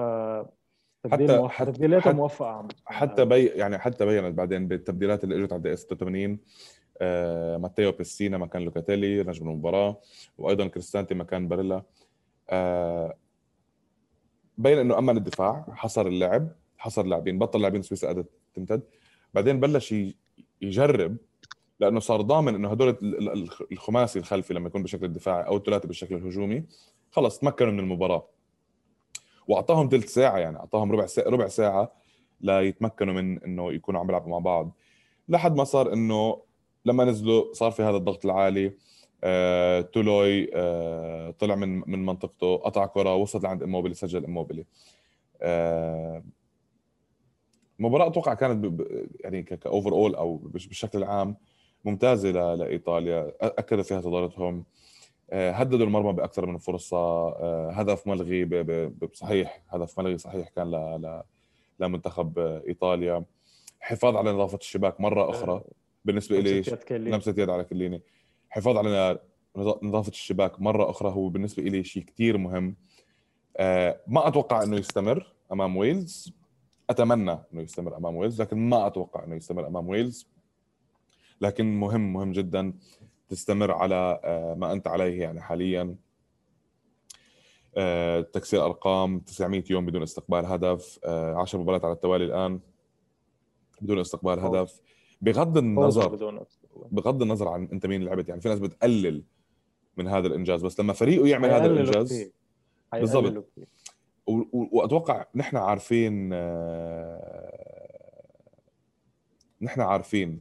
حتى 1.12 1.48
حتى 1.48 2.12
موفقة 2.12 2.48
عم. 2.48 2.68
حتى 2.86 3.24
بي 3.24 3.46
يعني 3.46 3.78
حتى 3.78 4.06
بينت 4.06 4.34
بعدين 4.38 4.68
بالتبديلات 4.68 5.24
اللي 5.24 5.36
إجت 5.42 5.52
على 5.52 5.58
الدقيقه 5.58 5.76
86 5.76 6.38
آه 7.00 7.56
ماتيو 7.56 7.92
بيسينا 7.92 8.38
مكان 8.38 8.62
لوكاتيلي 8.62 9.22
نجم 9.22 9.48
المباراة 9.48 10.00
وأيضا 10.38 10.66
كريستانتي 10.66 11.14
مكان 11.14 11.48
باريلا. 11.48 11.82
آه 12.50 13.14
بين 14.58 14.78
إنه 14.78 14.98
أمن 14.98 15.16
الدفاع 15.16 15.66
حصر 15.72 16.06
اللعب 16.06 16.48
حصر 16.78 17.02
اللاعبين 17.02 17.38
بطل 17.38 17.60
لاعبين 17.60 17.82
سويسرا 17.82 18.08
قادره 18.08 18.24
تمتد. 18.54 18.82
بعدين 19.34 19.60
بلش 19.60 19.94
يجرب 20.62 21.16
لأنه 21.80 22.00
صار 22.00 22.20
ضامن 22.20 22.54
إنه 22.54 22.70
هدول 22.70 22.96
الخماسي 23.72 24.18
الخلفي 24.18 24.54
لما 24.54 24.66
يكون 24.66 24.82
بالشكل 24.82 25.04
الدفاعي 25.04 25.46
أو 25.46 25.56
الثلاثه 25.56 25.88
بالشكل 25.88 26.14
الهجومي 26.14 26.64
خلص 27.10 27.38
تمكنوا 27.38 27.72
من 27.72 27.80
المباراة. 27.80 28.28
وأعطاهم 29.48 29.88
ثلث 29.88 30.14
ساعة 30.14 30.38
يعني 30.38 30.56
أعطاهم 30.56 30.92
ربع 30.92 31.06
ساعة 31.06 31.28
ربع 31.28 31.48
ساعة 31.48 31.92
ليتمكنوا 32.40 33.14
من 33.14 33.42
إنه 33.42 33.72
يكونوا 33.72 34.00
عم 34.00 34.08
يلعبوا 34.08 34.30
مع 34.30 34.38
بعض. 34.38 34.76
لحد 35.28 35.56
ما 35.56 35.64
صار 35.64 35.92
إنه 35.92 36.42
لما 36.84 37.04
نزلوا 37.04 37.52
صار 37.52 37.70
في 37.70 37.82
هذا 37.82 37.96
الضغط 37.96 38.24
العالي. 38.24 38.72
آه، 39.24 39.80
تولوي 39.80 40.50
آه، 40.54 41.30
طلع 41.30 41.54
من 41.54 41.82
من 41.86 42.06
منطقته 42.06 42.56
قطع 42.56 42.86
كرة 42.86 43.14
وصل 43.14 43.42
لعند 43.42 43.62
إموبيلي 43.62 43.94
سجل 43.94 44.24
إموبيلي. 44.24 44.64
آه، 45.42 46.24
المباراه 47.80 48.06
أتوقع 48.06 48.34
كانت 48.34 48.80
يعني 49.20 49.42
كاوفر 49.42 49.92
اول 49.92 50.14
أو 50.14 50.36
بالشكل 50.36 50.98
العام 50.98 51.36
ممتازة 51.84 52.54
لإيطاليا. 52.54 53.32
اكد 53.40 53.80
فيها 53.80 54.00
جدارتهم 54.00 54.64
هددوا 55.32 55.86
المرمى 55.86 56.12
بأكثر 56.12 56.46
من 56.46 56.58
فرصة. 56.58 57.28
هدف 57.70 58.06
ملغي 58.06 58.48
صحيح 59.12 59.62
هدف 59.68 59.98
ملغي 59.98 60.18
صحيح 60.18 60.48
كان 60.48 61.22
لمنتخب 61.80 62.38
إيطاليا. 62.38 63.24
حفاظ 63.80 64.16
على 64.16 64.32
نظافة 64.32 64.58
الشباك 64.58 65.00
مرة 65.00 65.30
أخرى. 65.30 65.62
بالنسبة 66.04 66.40
لي 66.40 66.62
لمسة 67.10 67.34
يد 67.38 67.50
على 67.50 67.64
كليني. 67.64 68.02
حفاظ 68.50 68.76
على 68.76 69.18
نظافة 69.82 70.10
الشباك 70.10 70.60
مرة 70.60 70.90
أخرى 70.90 71.10
هو 71.10 71.28
بالنسبة 71.28 71.62
لي 71.62 71.84
شيء 71.84 72.02
كثير 72.02 72.38
مهم. 72.38 72.76
آه، 73.56 74.00
ما 74.06 74.28
أتوقع 74.28 74.62
إنه 74.62 74.76
يستمر 74.76 75.32
أمام 75.52 75.76
ويلز. 75.76 76.32
أتمنى 76.90 77.38
إنه 77.52 77.62
يستمر 77.62 77.96
أمام 77.96 78.16
ويلز 78.16 78.42
لكن 78.42 78.56
ما 78.56 78.86
أتوقع 78.86 79.24
إنه 79.24 79.36
يستمر 79.36 79.66
أمام 79.66 79.88
ويلز. 79.88 80.28
لكن 81.40 81.80
مهم 81.80 82.12
مهم 82.12 82.32
جدا 82.32 82.72
تستمر 83.28 83.72
على 83.72 84.20
آه، 84.24 84.54
ما 84.54 84.72
أنت 84.72 84.88
عليه 84.88 85.20
يعني 85.20 85.40
حاليا. 85.40 85.96
آه، 87.76 88.20
تكسير 88.20 88.64
أرقام 88.64 89.18
900 89.20 89.64
يوم 89.70 89.86
بدون 89.86 90.02
استقبال 90.02 90.46
هدف. 90.46 90.98
10 91.04 91.58
مباريات 91.58 91.84
على 91.84 91.94
التوالي 91.94 92.24
الآن 92.24 92.60
بدون 93.80 93.98
استقبال 93.98 94.40
هدف. 94.40 94.80
بغض 95.20 95.58
النظر 95.58 96.38
بغض 96.90 97.22
النظر 97.22 97.48
عن 97.48 97.68
انت 97.72 97.86
مين 97.86 98.02
لعبت 98.02 98.28
يعني 98.28 98.40
في 98.40 98.48
ناس 98.48 98.58
بتقلل 98.58 99.24
من 99.96 100.08
هذا 100.08 100.26
الإنجاز 100.26 100.64
بس 100.64 100.80
لما 100.80 100.92
فريقه 100.92 101.26
يعمل 101.26 101.50
هذا 101.50 101.66
الإنجاز 101.66 102.30
بالضبط. 102.92 103.52
وأتوقع 104.52 105.24
نحن 105.34 105.56
عارفين 105.56 106.30
آه، 106.32 107.48
نحن 109.60 109.80
عارفين 109.80 110.40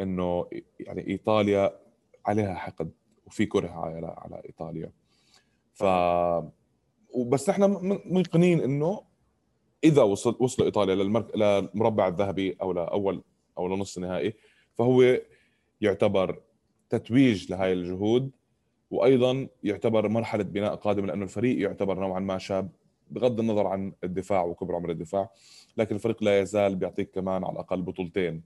إنه 0.00 0.48
يعني 0.80 1.06
إيطاليا 1.06 1.78
عليها 2.26 2.54
حقد 2.54 2.90
وفي 3.26 3.46
كره 3.46 3.68
على 3.68 4.14
على 4.18 4.42
إيطاليا. 4.44 4.92
ف 5.72 5.84
وبس 7.14 7.50
نحن 7.50 7.62
ميقنين 8.04 8.60
إنه 8.60 9.02
إذا 9.84 10.02
وصل 10.02 10.36
وصلوا 10.40 10.66
إيطاليا. 10.66 10.94
للمربع 10.94 12.08
الذهبي 12.08 12.56
أو 12.62 12.72
لأول 12.72 13.22
أو 13.58 13.68
لنص 13.68 13.96
النهائي 13.96 14.34
فهو 14.74 15.18
يعتبر 15.82 16.40
تتويج 16.88 17.50
لهاي 17.50 17.72
الجهود 17.72 18.30
وأيضا 18.90 19.48
يعتبر 19.62 20.08
مرحلة 20.08 20.44
بناء 20.44 20.74
قادمة 20.74 21.06
لأنه 21.06 21.24
الفريق 21.24 21.60
يعتبر 21.62 22.00
نوعا 22.00 22.20
ما 22.20 22.38
شاب 22.38 22.68
بغض 23.10 23.40
النظر 23.40 23.66
عن 23.66 23.92
الدفاع 24.04 24.44
وكبر 24.44 24.74
عمر 24.74 24.90
الدفاع 24.90 25.30
لكن 25.76 25.94
الفريق 25.94 26.22
لا 26.22 26.40
يزال 26.40 26.76
بيعطيك 26.76 27.10
كمان 27.10 27.44
على 27.44 27.52
الأقل 27.52 27.82
بطولتين 27.82 28.42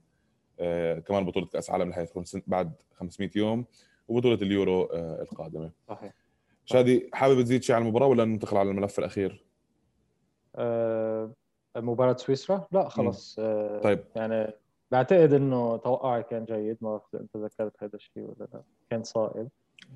آه 0.59 0.99
كمان 0.99 1.25
بطولة 1.25 1.45
كأس 1.45 1.69
العالم 1.69 1.93
اللي 1.93 2.43
بعد 2.47 2.73
500 2.93 3.29
يوم 3.35 3.65
وبطولة 4.07 4.35
اليورو 4.41 4.83
آه 4.83 5.21
القادمة. 5.21 5.71
صحيح. 5.87 6.13
شادي 6.65 7.09
حابب 7.13 7.41
تزيد 7.41 7.63
شيء 7.63 7.75
على 7.75 7.81
المباراة 7.83 8.07
ولا 8.07 8.25
ننتقل 8.25 8.57
على 8.57 8.71
الملف 8.71 8.99
الأخير؟ 8.99 9.45
أه 10.55 11.33
مباراة 11.75 12.15
سويسرا؟ 12.15 12.67
لا 12.71 12.89
خلص 12.89 13.35
أه 13.39 13.79
طيب. 13.81 14.03
يعني 14.15 14.53
بعتقد 14.91 15.33
إنه 15.33 15.77
توقعي 15.77 16.23
كان 16.23 16.45
جيد 16.45 16.77
ما 16.81 16.89
بعرف 16.89 17.15
أنت 17.15 17.37
ذكرت 17.37 17.83
هذا 17.83 17.95
الشيء 17.95 18.23
ولا 18.23 18.47
لا. 18.53 18.61
كان 18.89 19.03
صائب. 19.03 19.49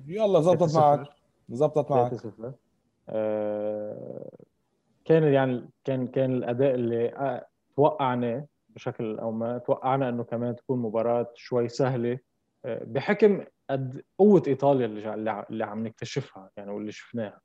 يلا 0.06 0.40
زبطت 0.40 0.74
معك. 0.74 1.08
زبطت 1.48 1.90
معك. 1.90 2.54
آه 3.08 4.30
كان 5.04 5.22
يعني 5.22 5.70
كان 5.84 6.08
كان 6.08 6.34
الأداء 6.34 6.74
اللي 6.74 7.08
آه، 7.08 7.46
توقعناه 7.76 8.46
بشكل 8.68 9.18
أو 9.18 9.32
ما 9.32 9.58
توقعنا 9.58 10.08
إنه 10.08 10.24
كمان 10.24 10.56
تكون 10.56 10.78
مباراة 10.78 11.32
شوي 11.34 11.68
سهلة 11.68 12.18
آه، 12.64 12.84
بحكم 12.84 13.44
قد 13.70 14.02
قوة 14.18 14.42
إيطاليا 14.46 14.86
اللي 14.86 15.44
اللي 15.50 15.64
عم 15.64 15.86
نكتشفها 15.86 16.50
يعني 16.56 16.70
واللي 16.70 16.92
شفناها. 16.92 17.40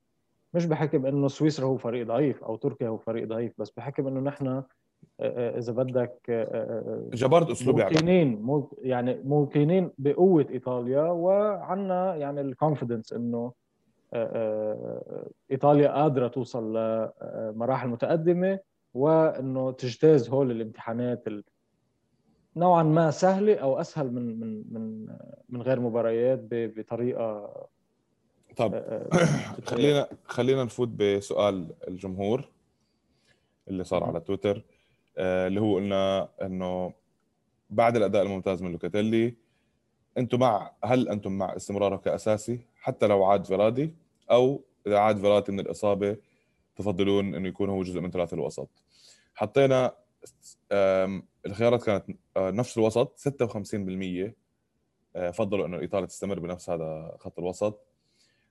مش 0.54 0.66
بحكم 0.66 1.06
إنه 1.06 1.28
سويسرا 1.28 1.66
هو 1.66 1.76
فريق 1.76 2.06
ضعيف 2.06 2.44
أو 2.44 2.56
تركيا 2.56 2.88
هو 2.88 2.98
فريق 2.98 3.28
ضعيف 3.28 3.52
بس 3.58 3.70
بحكم 3.70 4.06
إنه 4.06 4.20
نحن 4.20 4.62
إذا 5.20 5.72
بدك 5.72 6.30
جبرت 7.14 7.50
أسلوب 7.50 7.80
موقنين 7.80 8.46
يعني 8.78 9.20
موقنين 9.24 9.90
بقوة 9.98 10.46
إيطاليا 10.50 11.02
وعندنا 11.02 12.16
يعني 12.16 12.40
الكونفدنس 12.40 13.12
إنه 13.12 13.52
إيطاليا 15.50 15.88
قادرة 15.88 16.28
توصل 16.28 16.76
لمراحل 16.76 17.88
متقدمة 17.88 18.58
وإنه 18.94 19.72
تجتاز 19.72 20.28
هول 20.28 20.50
الامتحانات 20.50 21.24
نوعا 22.56 22.82
ما 22.82 23.10
سهلة 23.10 23.54
أو 23.54 23.80
أسهل 23.80 24.12
من 24.12 24.40
من 24.40 24.64
من 24.70 25.06
من 25.48 25.62
غير 25.62 25.80
مباريات 25.80 26.40
بطريقة 26.52 27.52
طب 28.56 28.82
خلينا 29.68 30.08
خلينا 30.24 30.64
نفوت 30.64 30.88
بسؤال 30.88 31.74
الجمهور 31.88 32.48
اللي 33.68 33.84
صار 33.84 34.04
على 34.04 34.20
تويتر. 34.20 34.56
آه، 34.56 34.77
اللي 35.18 35.60
هو 35.60 35.74
قلنا 35.74 36.28
إنه 36.42 36.92
بعد 37.70 37.96
الأداء 37.96 38.22
الممتاز 38.22 38.62
من 38.62 38.72
لوكاتيلي 38.72 39.34
أنتم 40.18 40.40
مع 40.40 40.72
هل 40.84 41.08
أنتم 41.08 41.32
مع 41.32 41.56
استمراره 41.56 41.96
كأساسي؟ 41.96 42.60
حتى 42.76 43.06
لو 43.06 43.24
عاد 43.24 43.46
فيرادي 43.46 43.94
أو 44.30 44.64
إذا 44.86 44.98
عاد 44.98 45.18
فيرادي 45.18 45.52
من 45.52 45.60
الإصابة 45.60 46.16
تفضلون 46.76 47.34
إنه 47.34 47.48
يكون 47.48 47.68
هو 47.70 47.82
جزء 47.82 48.00
من 48.00 48.10
ثلاثة 48.10 48.34
الوسط. 48.34 48.68
حطينا 49.34 49.94
الخيارات 51.46 51.84
كانت 51.84 52.04
آه، 52.36 52.50
نفس 52.50 52.78
الوسط 52.78 53.18
56% 53.18 54.34
آه، 55.16 55.30
فضلوا 55.30 55.66
إنه 55.66 55.78
إيطاليا 55.78 56.06
تستمر 56.06 56.38
بنفس 56.38 56.70
هذا 56.70 57.16
خط 57.20 57.38
الوسط. 57.38 57.80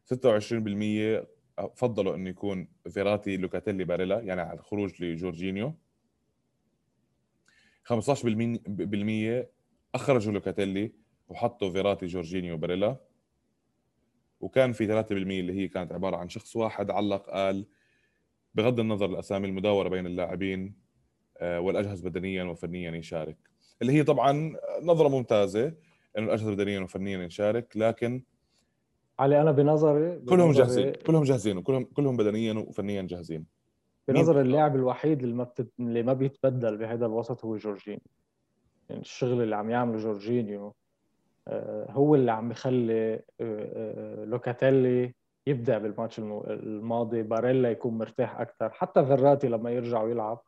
26% 0.06 1.28
فضلوا 1.76 2.16
إنه 2.16 2.30
يكون 2.30 2.68
فيراتي 2.90 3.38
لوكاتيلي 3.38 3.84
باريلا 3.84 4.20
يعني 4.20 4.42
على 4.42 4.60
الخروج 4.60 5.04
لجورجينيو. 5.04 5.74
15% 7.88 9.46
أخرجوا 9.96 10.34
لوكاتيلي 10.34 10.92
وحطوا 11.30 11.70
فيراتي 11.70 12.06
جورجينيو 12.06 12.58
باريلا 12.58 12.98
وكان 14.40 14.72
في 14.72 15.04
3% 15.04 15.12
اللي 15.12 15.54
هي 15.54 15.68
كانت 15.68 15.92
عبارة 15.92 16.18
عن 16.18 16.30
شخص 16.30 16.56
واحد 16.56 16.92
علق 16.92 17.30
قال 17.30 17.66
بغض 18.56 18.80
النظر 18.80 19.06
الأسامي 19.06 19.48
المداورة 19.48 19.90
بين 19.90 20.06
اللاعبين 20.06 20.76
آه، 21.38 21.60
والاجهز 21.60 22.02
بدنيا 22.02 22.44
وفنيا 22.44 22.92
يشارك. 22.92 23.38
اللي 23.82 23.94
هي 23.94 24.04
طبعا 24.04 24.56
نظرة 24.82 25.08
ممتازة 25.08 25.68
إنه 26.18 26.26
الاجهز 26.26 26.50
بدنيا 26.50 26.80
وفنيا 26.80 27.24
يشارك 27.26 27.78
لكن 27.78 28.24
علي 29.20 29.42
أنا 29.42 29.52
بنظري 29.52 30.20
كلهم 30.20 30.52
جاهزين 30.52 30.92
كلهم 30.92 31.24
جاهزين 31.24 31.58
وكلهم 31.58 31.84
كلهم 31.84 32.18
بدنيا 32.18 32.54
وفنيا 32.54 33.02
جاهزين. 33.02 33.46
بنظر 34.08 34.42
اللاعب 34.42 34.76
الوحيد 34.76 35.24
اللي 35.24 35.36
ما 35.36 35.44
بتت... 35.44 35.72
اللي 35.80 36.04
ما 36.04 36.14
بيتبدل 36.14 36.78
بهذا 36.78 37.06
الوسط 37.06 37.46
هو 37.46 37.58
جورجينيو. 37.58 38.00
يعني 38.90 39.02
الشغل 39.02 39.42
اللي 39.44 39.56
عم 39.56 39.70
يعمله 39.70 39.98
جورجينيو 39.98 40.76
آه، 41.48 41.92
هو 41.92 42.16
اللي 42.16 42.32
عم 42.32 42.52
يخلي 42.52 43.14
آه، 43.14 43.22
آه، 43.42 44.26
لوكاتيلي 44.26 45.16
يبدع 45.48 45.78
بالماتش 45.78 46.20
الماضي 46.20 47.24
باريلا 47.24 47.72
يكون 47.72 47.98
مرتاح 47.98 48.40
أكثر 48.40 48.70
حتى 48.70 49.06
فيراتي 49.06 49.48
لما 49.48 49.72
يرجع 49.72 50.02
ويلعب. 50.04 50.42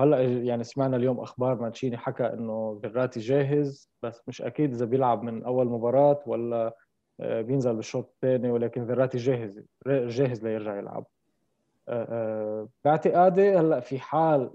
هلأ 0.00 0.22
يعني 0.22 0.64
سمعنا 0.64 0.96
اليوم 0.96 1.20
أخبار 1.20 1.60
مانشيني 1.60 1.96
حكى 1.96 2.24
إنه 2.24 2.78
فيراتي 2.82 3.20
جاهز 3.20 3.90
بس 4.02 4.22
مش 4.28 4.42
أكيد 4.42 4.74
إذا 4.74 4.84
بيلعب 4.84 5.22
من 5.22 5.44
أول 5.44 5.66
مباراة 5.66 6.22
ولا 6.26 6.76
بينزل 7.18 7.76
بالشوط 7.76 8.10
الثاني 8.14 8.50
ولكن 8.50 8.86
فيراتي 8.86 9.18
جاهز 9.18 9.62
جاهز 9.86 10.44
ليرجع 10.44 10.78
يلعب. 10.78 11.06
باعتقادي 12.84 13.56
هلأ 13.56 13.80
في 13.80 13.98
حال 13.98 14.50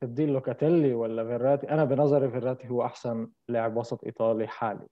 تبديل 0.00 0.28
لوكاتيلي 0.32 0.94
ولا 0.94 1.24
فيراتي 1.24 1.70
أنا 1.70 1.84
بنظري 1.84 2.30
فيراتي 2.30 2.68
هو 2.68 2.84
أحسن 2.84 3.28
لاعب 3.48 3.76
وسط 3.76 4.04
إيطالي 4.04 4.46
حالي 4.46 4.86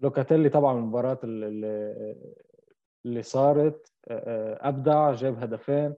لوكاتيلي 0.00 0.48
طبعا 0.48 0.78
المباراة 0.78 1.18
اللي, 1.24 2.16
اللي 3.06 3.22
صارت 3.22 3.92
أبدع 4.08 5.12
جاب 5.12 5.42
هدفين 5.42 5.94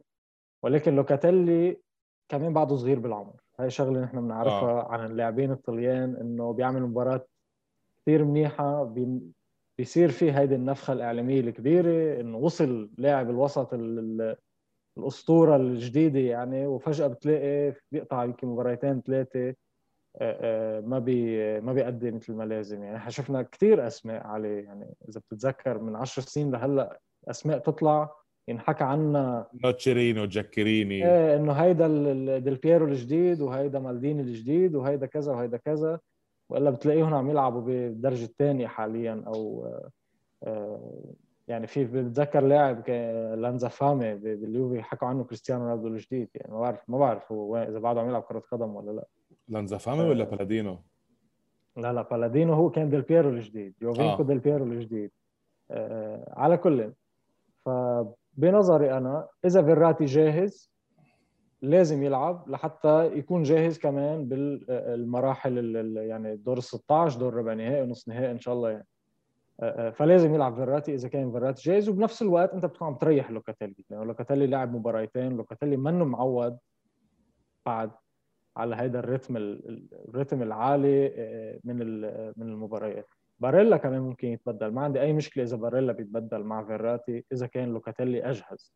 ولكن 0.62 0.96
لوكاتيلي 0.96 1.80
كمان 2.28 2.52
بعده 2.52 2.76
صغير 2.76 2.98
بالعمر 2.98 3.34
هاي 3.60 3.70
شغلة 3.70 4.00
نحن 4.00 4.20
بنعرفها 4.20 4.80
آه. 4.80 4.92
عن 4.92 5.06
اللاعبين 5.06 5.52
الطليان 5.52 6.16
إنه 6.16 6.52
بيعمل 6.52 6.82
مباراة 6.82 7.26
كثير 8.02 8.24
منيحة 8.24 8.84
بي... 8.84 9.20
بيصير 9.78 10.08
في 10.10 10.32
هيدي 10.32 10.54
النفخة 10.54 10.92
الإعلامية 10.92 11.40
الكبيرة 11.40 12.20
انه 12.20 12.38
وصل 12.38 12.90
لاعب 12.98 13.30
الوسط 13.30 13.74
ال... 13.74 14.36
الأسطورة 14.98 15.56
الجديدة 15.56 16.20
يعني 16.20 16.66
وفجأة 16.66 17.06
بتلاقي 17.06 17.74
بيقطع 17.92 18.24
يمكن 18.24 18.48
مباراتين 18.48 19.02
ثلاثة 19.02 19.54
آه، 20.16 20.76
آه، 20.76 20.80
ما 20.80 20.98
بي 20.98 21.60
ما 21.60 21.72
بيأدي 21.72 22.10
مثل 22.10 22.32
ما 22.32 22.44
لازم. 22.44 22.82
يعني 22.82 22.96
إحنا 22.96 23.10
شفنا 23.10 23.42
كثير 23.42 23.86
أسماء 23.86 24.26
عليه. 24.26 24.64
يعني 24.64 24.94
إذا 25.08 25.20
بتتذكر 25.20 25.78
من 25.78 25.96
10 25.96 26.22
سنين 26.22 26.50
لهلأ 26.50 27.00
أسماء 27.28 27.58
تطلع 27.58 28.14
ينحكى 28.48 28.84
عنا 28.84 29.46
نوتشيرينو 29.64 30.24
جاكيريني. 30.24 31.06
إيه 31.06 31.36
إنه 31.36 31.52
هيدا 31.52 31.88
ديل 32.38 32.56
بييرو 32.56 32.86
الجديد 32.86 33.40
وهيدا 33.40 33.78
مالديني 33.78 34.22
الجديد 34.22 34.74
وهيدا 34.74 35.06
كذا 35.06 35.32
وهيدا 35.32 35.56
كذا. 35.56 36.00
وإلا 36.52 36.70
بتلاقيهم 36.70 37.14
عم 37.14 37.30
يلعبوا 37.30 37.60
بالدرجه 37.60 38.24
الثانية 38.24 38.66
حاليا 38.66 39.24
أو 39.26 39.66
آه، 40.42 41.14
يعني 41.48 41.66
في 41.66 41.84
بتذكر 41.84 42.40
لاعب 42.40 42.90
لانزافامي 43.38 44.14
باليوفي 44.14 44.82
حكوا 44.82 45.08
عنه 45.08 45.24
كريستيانو 45.24 45.64
رونالدو 45.64 45.88
الجديد 45.88 46.28
يعني 46.34 46.52
ما 46.52 46.60
بعرف 46.60 46.90
ما 46.90 46.98
بعرف 46.98 47.32
هو 47.32 47.56
إذا 47.56 47.78
بعده 47.78 48.00
عم 48.00 48.08
يلعب 48.08 48.22
كرة 48.22 48.42
قدم 48.52 48.76
ولا 48.76 48.90
لا 48.90 49.06
لانزافامي 49.48 50.02
ولا 50.02 50.24
بلادينو؟ 50.24 50.78
لا 51.76 51.92
لا 51.92 52.02
بلادينو 52.02 52.54
هو 52.54 52.70
كان 52.70 52.90
ديل 52.90 53.02
بييرو 53.02 53.30
الجديد 53.30 53.74
جوفينكو 53.80 54.22
آه. 54.22 54.26
ديل 54.26 54.38
بييرو 54.38 54.64
الجديد 54.64 55.10
آه 55.70 56.34
على 56.36 56.56
كل 56.56 56.92
فبنظري 57.64 58.96
أنا 58.96 59.28
إذا 59.44 59.62
فيراتي 59.62 60.04
جاهز 60.04 60.71
لازم 61.62 62.02
يلعب 62.02 62.48
لحتى 62.48 63.18
يكون 63.18 63.42
جاهز 63.42 63.78
كمان 63.78 64.28
بالمراحل 64.28 65.76
يعني 65.96 66.36
دور 66.36 66.58
ال 66.58 66.62
16 66.62 67.20
دور 67.20 67.34
ربع 67.34 67.54
نهائي 67.54 67.82
ونص 67.82 68.08
نهائي 68.08 68.30
إن 68.30 68.38
شاء 68.38 68.54
الله 68.54 68.70
يعني. 68.70 68.86
آه، 69.60 69.88
آه، 69.88 69.90
فلازم 69.90 70.34
يلعب 70.34 70.54
فيراتي 70.54 70.94
إذا 70.94 71.08
كان 71.08 71.32
فيراتي 71.32 71.62
جاهز 71.62 71.88
وبنفس 71.88 72.22
الوقت 72.22 72.54
أنت 72.54 72.66
بتكون 72.66 72.88
عم 72.88 72.94
تريح 72.94 73.30
لوكاتيلي. 73.30 73.84
لأنه 73.90 74.04
لوكاتيلي 74.04 74.46
لاعب 74.46 74.74
مباراتين 74.74 75.36
لوكاتيلي 75.36 75.76
منه 75.76 76.04
معود 76.04 76.58
بعد 77.66 77.90
على 78.56 78.76
هذا 78.76 78.98
ال 78.98 79.04
rhythm 79.04 79.36
ال 79.36 79.52
rhythm 79.52 80.42
العالي 80.42 81.06
آه، 81.16 81.60
من 81.64 81.76
من 82.36 82.48
المباريات. 82.48 83.06
باريلا 83.38 83.76
كمان 83.76 84.00
ممكن 84.00 84.28
يتبدل. 84.28 84.72
ما 84.72 84.82
عندي 84.82 85.00
أي 85.00 85.12
مشكلة 85.12 85.44
إذا 85.44 85.56
باريلا 85.56 85.92
بيتبدل 85.92 86.42
مع 86.42 86.64
فيراتي 86.64 87.24
إذا 87.32 87.46
كان 87.46 87.68
لوكاتيلي 87.68 88.30
أجهز. 88.30 88.74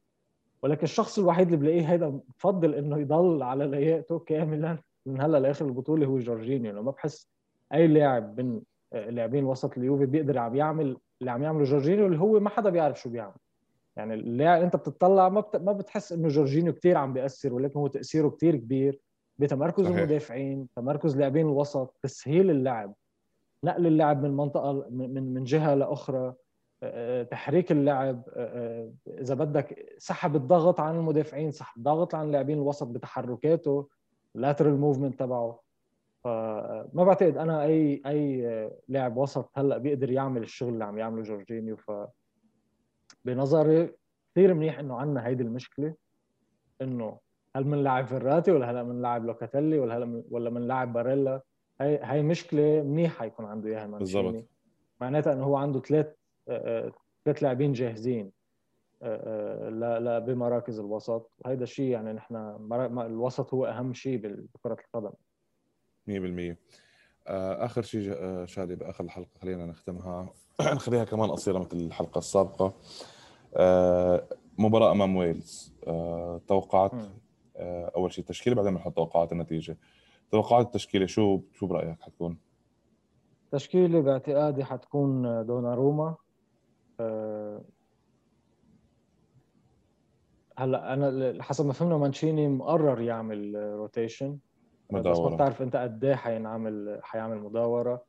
ولكن 0.62 0.83
الشخص 0.83 1.19
الوحيد 1.19 1.47
اللي 1.47 1.57
بلاقيه 1.57 1.92
هيدا 1.92 2.21
بفضل 2.38 2.75
إنه 2.75 2.99
يضل 2.99 3.42
على 3.42 3.66
لياقته 3.66 4.19
كاملا 4.19 4.79
من 5.07 5.21
هلأ 5.21 5.38
لآخر 5.38 5.66
البطولة 5.66 6.07
هو 6.07 6.19
جورجينيو 6.19 6.73
لما 6.73 6.90
بحس 6.90 7.29
أي 7.73 7.87
لاعب 7.87 8.40
من 8.40 8.61
آه، 8.92 9.11
لاعبين 9.11 9.45
وسط 9.45 9.79
اليوفي 9.79 10.07
بيقدر 10.07 10.38
عم 10.38 10.57
يعمل 10.57 10.97
اللي 11.21 11.31
عم 11.31 11.42
يعمله 11.42 11.64
جورجينيو 11.64 12.07
اللي 12.07 12.19
هو 12.19 12.40
ما 12.40 12.51
حدا 12.51 12.71
بيعرف 12.71 13.01
شو 13.01 13.11
بيعمل 13.11 13.35
يعني 13.97 14.14
اللاعب 14.14 14.62
أنت 14.62 14.77
بتطلع 14.77 15.29
ما 15.29 15.40
بت... 15.40 15.57
ما 15.57 15.73
بتحس 15.73 16.12
إنه 16.12 16.29
جورجينيو 16.29 16.73
كثير 16.73 16.97
عم 16.97 17.12
بيأثر 17.12 17.55
ولكن 17.55 17.79
هو 17.79 17.87
تأثيره 17.87 18.29
كثير 18.29 18.57
كبير 18.57 19.01
بتمركز 19.38 19.85
صحيح. 19.85 19.97
المدافعين 19.97 20.69
تمركز 20.77 21.16
لاعبين 21.16 21.47
الوسط 21.47 21.95
تسهيل 22.03 22.51
اللعب 22.51 22.95
نقل 23.64 23.87
اللعب 23.87 24.23
من 24.23 24.31
منطقة 24.31 24.87
من 24.90 25.35
من 25.35 25.45
جهة 25.45 25.75
لأخرى 25.75 26.35
تحريك 27.31 27.72
اللعب 27.72 28.22
إذا 29.09 29.35
بدك 29.35 29.94
سحب 29.99 30.37
الضغط 30.37 30.81
عن 30.81 30.96
المدافعين 30.96 31.51
سحب 31.51 31.79
الضغط 31.79 32.14
عن 32.14 32.31
لاعبين 32.31 32.59
الوسط 32.59 32.87
بتحركاته 32.87 33.88
اللاترال 34.37 34.81
موفمنت 34.81 35.18
تبعه. 35.18 35.61
فما 36.25 37.05
بعتقد 37.05 37.37
أنا 37.37 37.62
أي 37.62 38.03
أي 38.07 38.70
لاعب 38.88 39.16
وسط 39.16 39.51
هلأ 39.55 39.79
بيقدر 39.79 40.11
يعمل 40.11 40.42
الشغل 40.42 40.72
اللي 40.72 40.85
عم 40.85 40.99
يعمله 40.99 41.22
جورجينيو. 41.22 41.77
ف 41.77 41.90
بنظري 43.25 43.90
كثير 44.33 44.55
منيح 44.55 44.79
إنه 44.79 44.96
عندنا 44.96 45.27
هيدي 45.27 45.42
المشكلة 45.42 45.94
إنه 46.83 47.18
هل 47.57 47.66
من 47.66 47.85
لاعب 47.85 48.07
فيراتي 48.07 48.53
ولا 48.53 48.70
هلأ 48.70 48.83
من 48.83 49.03
لاعب 49.03 49.25
لوكاتيلي 49.25 49.79
ولا 49.79 49.96
هلأ 49.96 50.22
ولا 50.31 50.51
من 50.51 50.62
لاعب 50.62 50.92
باريلا؟ 50.92 51.42
هي 51.81 52.01
هي 52.03 52.22
مشكلة 52.22 52.83
منيحة 52.83 53.25
يكون 53.25 53.46
عنده 53.46 53.68
إياها 53.68 53.87
بالضبط. 53.87 54.44
معناتها 55.01 55.33
إنه 55.33 55.44
هو 55.44 55.57
عنده 55.57 55.81
ثلاث 55.81 56.07
آه، 56.07 56.11
آه، 56.11 56.26
ثلاث 57.24 57.42
لاعبين 57.42 57.72
جاهزين 57.72 58.32
آه، 59.02 60.18
بمراكز 60.18 60.78
الوسط. 60.78 61.30
وهذا 61.38 61.62
الشيء 61.62 61.90
يعني 61.90 62.12
نحن 62.12 62.37
الوسط 63.00 63.54
هو 63.54 63.66
أهم 63.66 63.94
شيء 63.94 64.46
بكره 64.54 64.76
القدم. 64.87 65.12
100% 66.06 66.56
آخر 67.26 67.82
شيء 67.82 68.14
شادي 68.44 68.74
بآخر 68.74 69.04
الحلقة 69.04 69.38
خلينا 69.42 69.66
نختمها. 69.66 70.28
نخليها 70.74 71.04
كمان 71.04 71.30
قصيرة 71.30 71.59
مثل 71.59 71.76
الحلقة 71.76 72.18
السابقة. 72.18 72.74
مباراة 74.59 74.92
أمام 74.92 75.16
ويلز. 75.16 75.74
توقعت 76.46 76.92
آه، 77.56 77.92
أول 77.96 78.12
شيء 78.12 78.24
التشكيله 78.24 78.56
بعدين 78.56 78.74
بنحط 78.74 78.96
توقعات 78.96 79.32
النتيجة. 79.32 79.78
توقعات 80.30 80.66
التشكيلة 80.66 81.06
شو 81.06 81.40
شو 81.52 81.66
برأيك 81.66 82.00
حتكون؟ 82.00 82.38
تشكيلة 83.50 84.00
باعتقادي 84.00 84.64
حتكون 84.64 85.22
دوناروما. 85.46 86.14
آه، 87.00 87.64
هلا 90.59 90.92
أنا 90.92 91.42
حسب 91.42 91.66
ما 91.66 91.72
فهمنا 91.72 91.96
مانشيني 91.96 92.48
مقرر 92.48 93.00
يعمل 93.00 93.54
rotation 93.55 94.38
مداورة. 94.90 95.12
بس 95.12 95.18
ما 95.18 95.37
بتعرف 95.37 95.62
أنت 95.62 95.76
قد 95.76 96.04
إيه 96.04 96.14
حينعمل 96.14 97.00
حيعمل 97.02 97.38
مداورة. 97.38 98.04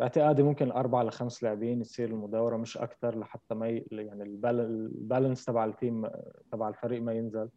باعتقادي 0.00 0.42
ممكن 0.42 0.70
أربع 0.70 1.02
لخمس 1.02 1.42
لاعبين 1.42 1.80
يصير 1.80 2.08
المداورة 2.08 2.56
مش 2.56 2.78
أكثر 2.78 3.18
لحتى 3.18 3.54
ما 3.54 3.68
ي... 3.68 3.86
يعني 3.92 4.22
ال 4.22 4.37
balance 4.37 5.44
تبع 5.44 5.64
ال 5.64 5.72
team 5.72 6.06
تبع 6.52 6.68
الفريق 6.68 7.02
ما 7.02 7.12
ينزل. 7.12 7.48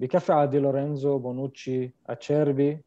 بكفي 0.00 0.32
على 0.32 0.50
دي 0.50 0.58
لورينزو 0.58 1.18
بونوتشي 1.18 1.94
أتشيربي 2.06 2.84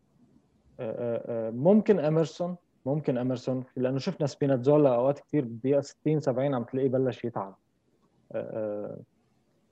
آه، 0.79 1.47
آه، 1.47 1.49
ممكن 1.49 1.99
اميرسون 1.99 2.57
ممكن 2.85 3.17
اميرسون 3.17 3.63
لأنه 3.75 3.97
شفنا 3.97 4.27
سبيناتزولا 4.27 4.95
أوقات 4.95 5.19
كثير 5.19 5.45
بالدقيقة 5.45 5.81
60 5.81 6.19
70 6.19 6.53
عم 6.53 6.63
تلاقيه 6.63 6.89
بلش 6.89 7.25
يتعب. 7.25 7.55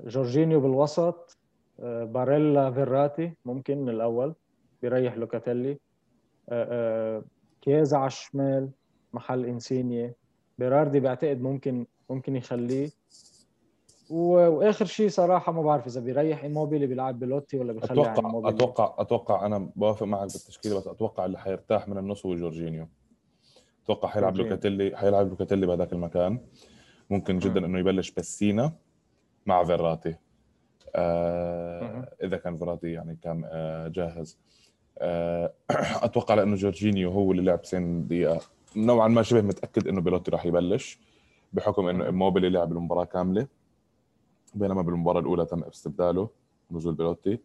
جورجينيو 0.04 0.60
بالوسط 0.60 1.38
باريلا 1.80 2.72
فيراتي 2.72 3.34
ممكن 3.46 3.78
من 3.78 3.90
الأول 3.90 4.36
بيريح 4.82 5.18
لوكاتيلي. 5.18 5.78
كيزا 7.62 7.98
على 7.98 8.08
الشمال 8.08 8.70
محل 9.14 9.46
إنسينيا. 9.46 10.14
بيراردي 10.60 11.00
بعتقد 11.00 11.42
ممكن 11.42 11.86
ممكن 12.10 12.36
يخليه. 12.36 12.90
وآخر 14.10 14.86
شيء 14.86 15.10
صراحة 15.10 15.52
ما 15.52 15.62
بعرف 15.62 15.88
إذا 15.88 16.02
بيريح 16.02 16.44
إيموبيلي 16.44 16.88
بيلعب 16.88 17.20
بيلوتي 17.20 17.58
ولا 17.58 17.74
بيخلي 17.74 18.02
أتوقع 18.02 18.50
أتوقع 18.50 18.96
أتوقع 18.98 19.46
أنا 19.46 19.70
بوافق 19.76 20.06
معك 20.06 20.22
بالتشكيله 20.22 20.78
بس 20.78 20.88
أتوقع 20.88 21.26
اللي 21.26 21.40
حيرتاح 21.40 21.88
من 21.88 21.98
النص 21.98 22.26
هو 22.26 22.36
جورجينيو. 22.36 22.88
أتوقع 23.84 24.10
حيلعب 24.10 24.36
لوكاتيلي 24.38 24.98
حيلعب 24.98 25.30
لوكاتيلي 25.30 25.68
بهذاك 25.68 25.94
المكان. 25.94 26.40
ممكن 27.10 27.40
جدا 27.40 27.66
إنه 27.66 27.80
يبلش 27.80 28.12
بيسينا 28.12 28.74
مع 29.46 29.64
فيراتي. 29.64 30.16
آه 30.96 32.10
إذا 32.24 32.38
كان 32.38 32.58
فيراتي 32.58 32.92
يعني 32.92 33.18
كان 33.24 33.44
آه 33.46 33.88
جاهز. 33.88 34.38
آه 34.98 35.54
أتوقع 36.06 36.34
لأنه 36.36 36.56
جورجينيو 36.56 37.12
هو 37.12 37.32
اللي 37.32 37.44
لعب 37.44 37.62
90 37.62 38.08
دقيقة. 38.08 38.42
نوعا 38.76 39.08
ما 39.08 39.22
شبه 39.22 39.42
متأكد 39.42 39.88
إنه 39.88 40.02
بيلوتي 40.02 40.32
راح 40.32 40.46
يبلش 40.46 41.00
بحكم 41.54 41.88
إنه 41.88 42.10
اموبيلي 42.10 42.50
لعب 42.50 42.72
المباراة 42.72 43.06
كاملة 43.06 43.48
بينما 44.56 44.82
بالمباراة 44.82 45.20
الأولى 45.20 45.46
تم 45.46 45.64
استبداله 45.64 46.30
نزول 46.72 46.94
بيلوتي. 46.94 47.40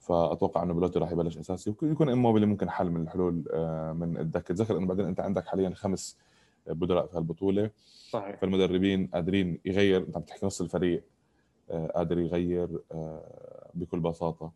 فأتوقع 0.00 0.62
إنه 0.62 0.74
بيلوتي 0.74 0.98
راح 0.98 1.12
يبلش 1.12 1.38
أساسي. 1.38 1.74
ويكون 1.82 2.08
إموبيلي 2.08 2.46
ممكن 2.46 2.70
حل 2.70 2.90
من 2.90 3.02
الحلول 3.02 3.44
آه، 3.52 3.92
من 3.92 4.16
الدكة. 4.16 4.54
تذكر 4.54 4.78
إنه 4.78 4.86
بعدين 4.86 5.06
أنت 5.06 5.20
عندك 5.20 5.46
حاليا 5.46 5.70
خمس 5.70 6.18
بدلاء 6.66 7.06
في 7.06 7.16
هالبطولة. 7.16 7.70
صحيح. 8.10 8.36
فالمدربين 8.36 9.06
قادرين 9.14 9.58
يغير 9.64 10.00
أنت 10.00 10.16
عم 10.16 10.22
تحكي 10.22 10.46
نص 10.46 10.60
الفريق 10.60 11.04
آه، 11.70 11.86
قادر 11.86 12.18
يغير 12.18 12.80
آه، 12.92 13.70
بكل 13.74 14.00
بساطة. 14.00 14.52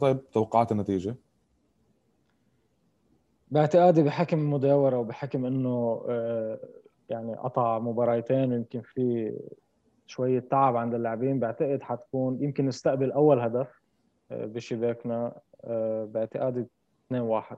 طيب 0.00 0.30
توقعات 0.32 0.72
النتيجة؟ 0.72 1.16
باعتقادي 3.50 4.02
بحكم 4.02 4.38
المداوره 4.38 4.98
وبحكم 4.98 5.46
إنه 5.46 6.02
يعني 7.08 7.34
قطع 7.34 7.78
مباراتين 7.78 8.52
يمكن 8.52 8.80
في 8.80 9.32
شوية 10.06 10.40
تعب 10.40 10.76
عند 10.76 10.94
اللاعبين 10.94 11.40
بعتقد 11.40 11.82
حتكون 11.82 12.42
يمكن 12.42 12.66
نستقبل 12.66 13.12
أول 13.12 13.40
هدف. 13.40 13.83
بشباكنا 14.30 15.40
آه، 15.64 16.04
باعتقادي 16.04 16.66
2 17.06 17.22
1 17.22 17.56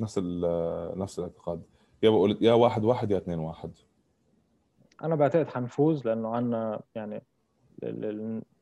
نفس 0.00 0.18
نفس 0.96 1.18
الاعتقاد. 1.18 1.62
يا 2.02 2.10
بقول 2.10 2.38
يا 2.40 2.52
1 2.52 2.84
1 2.84 3.10
يا 3.10 3.16
2 3.16 3.38
1 3.38 3.70
أنا 5.02 5.14
بعتقد 5.14 5.48
حنفوز 5.48 6.06
لأنه 6.06 6.28
عندنا 6.28 6.80
يعني 6.94 7.22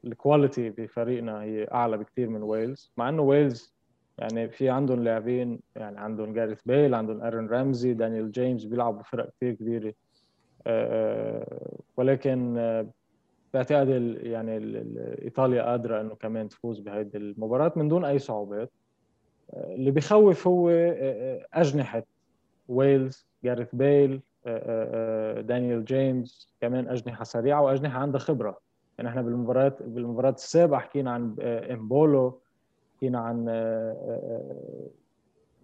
ال 0.04 0.12
quality 0.12 0.70
بفريقنا 0.70 1.42
هي 1.42 1.64
أعلى 1.64 1.98
بكثير 1.98 2.28
من 2.28 2.42
ويلز. 2.42 2.92
مع 2.96 3.08
إنه 3.08 3.22
ويلز 3.22 3.74
يعني 4.18 4.48
في 4.48 4.70
عندهم 4.70 5.04
لاعبين 5.04 5.60
يعني 5.76 6.00
عندهم 6.00 6.32
جاريث 6.32 6.62
بيل 6.62 6.94
عندهم 6.94 7.20
آرون 7.20 7.46
رامزي 7.46 7.94
دانيال 7.94 8.32
جيمس 8.32 8.64
بيلعبوا 8.64 9.02
فرق 9.02 9.30
كثير 9.30 9.54
كبيرة. 9.54 9.94
آه، 10.66 11.78
ولكن 11.96 12.56
آه، 13.54 13.58
باعتقادي 13.58 13.88
يعني 14.22 14.56
إيطاليا 15.22 15.62
قادرة 15.62 16.00
إنه 16.00 16.14
كمان 16.14 16.48
تفوز 16.48 16.80
بهذه 16.80 17.16
المباراة 17.16 17.72
من 17.76 17.88
دون 17.88 18.04
أي 18.04 18.18
صعوبات. 18.18 18.70
آه، 19.50 19.74
اللي 19.74 19.90
بخوف 19.90 20.46
هو 20.46 20.70
أجنحة 21.52 22.02
ويلز 22.68 23.26
جاريث 23.44 23.74
بيل 23.74 24.20
دانيال 25.46 25.84
جيمس 25.84 26.48
كمان 26.60 26.88
أجنحة 26.88 27.24
سريعة 27.24 27.62
وأجنحة 27.62 27.98
عندها 27.98 28.20
خبرة. 28.20 28.58
يعني 28.98 29.10
إحنا 29.10 29.22
بالمباريات 29.22 29.82
بالمباراة 29.82 30.30
السابقه 30.30 30.78
حكينا 30.78 31.10
عن 31.10 31.36
إمبولو 31.40 32.40
حكينا 32.96 33.18
عن 33.18 33.48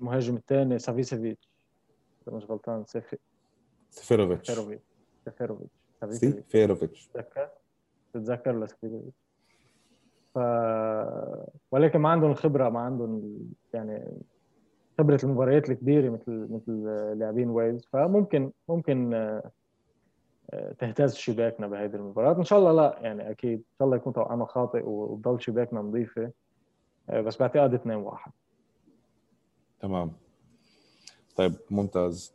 المهاجم 0.01 0.37
الثاني 0.37 0.79
سافيسيفيتش. 0.79 1.51
مش 2.29 2.45
غلطان 2.45 2.85
سيفيروفيتش. 2.85 4.47
سيفيروفيتش. 4.47 4.51
سيفيروفيتش. 5.25 5.71
سيفيروفيتش. 6.05 7.11
تتذكر 8.13 8.61
لسيفيروفيتش 8.61 9.31
ف 10.35 10.39
ولكن 11.71 11.99
ما 11.99 12.09
عندهم 12.09 12.31
الخبره 12.31 12.69
ما 12.69 12.81
عندهم 12.81 13.39
يعني 13.75 14.21
خبرة 14.99 15.21
المباريات 15.25 15.71
الكبيرة 15.71 16.11
مثل 16.11 16.49
مثل 16.51 16.85
لاعبين 17.19 17.51
ويلز. 17.51 17.85
فممكن 17.93 18.51
ممكن 18.69 19.15
آه، 19.15 20.73
تهتز 20.79 21.15
شباكنا 21.15 21.67
بهذه 21.67 21.95
المباراة. 21.95 22.39
إن 22.39 22.45
شاء 22.45 22.59
الله 22.59 22.73
لا 22.73 22.99
يعني 23.01 23.31
أكيد 23.31 23.59
إن 23.59 23.75
شاء 23.79 23.87
الله 23.87 23.97
يكون 23.97 24.13
توقعنا 24.13 24.45
خاطئ 24.45 24.83
وتضل 24.89 25.41
شباكنا 25.41 25.81
نظيفة. 25.81 26.31
آه، 27.11 27.21
بس 27.21 27.37
باعتقاد 27.37 27.75
2 27.75 27.97
1 27.97 28.33
تمام. 29.81 30.13
طيب 31.37 31.55
ممتاز. 31.71 32.35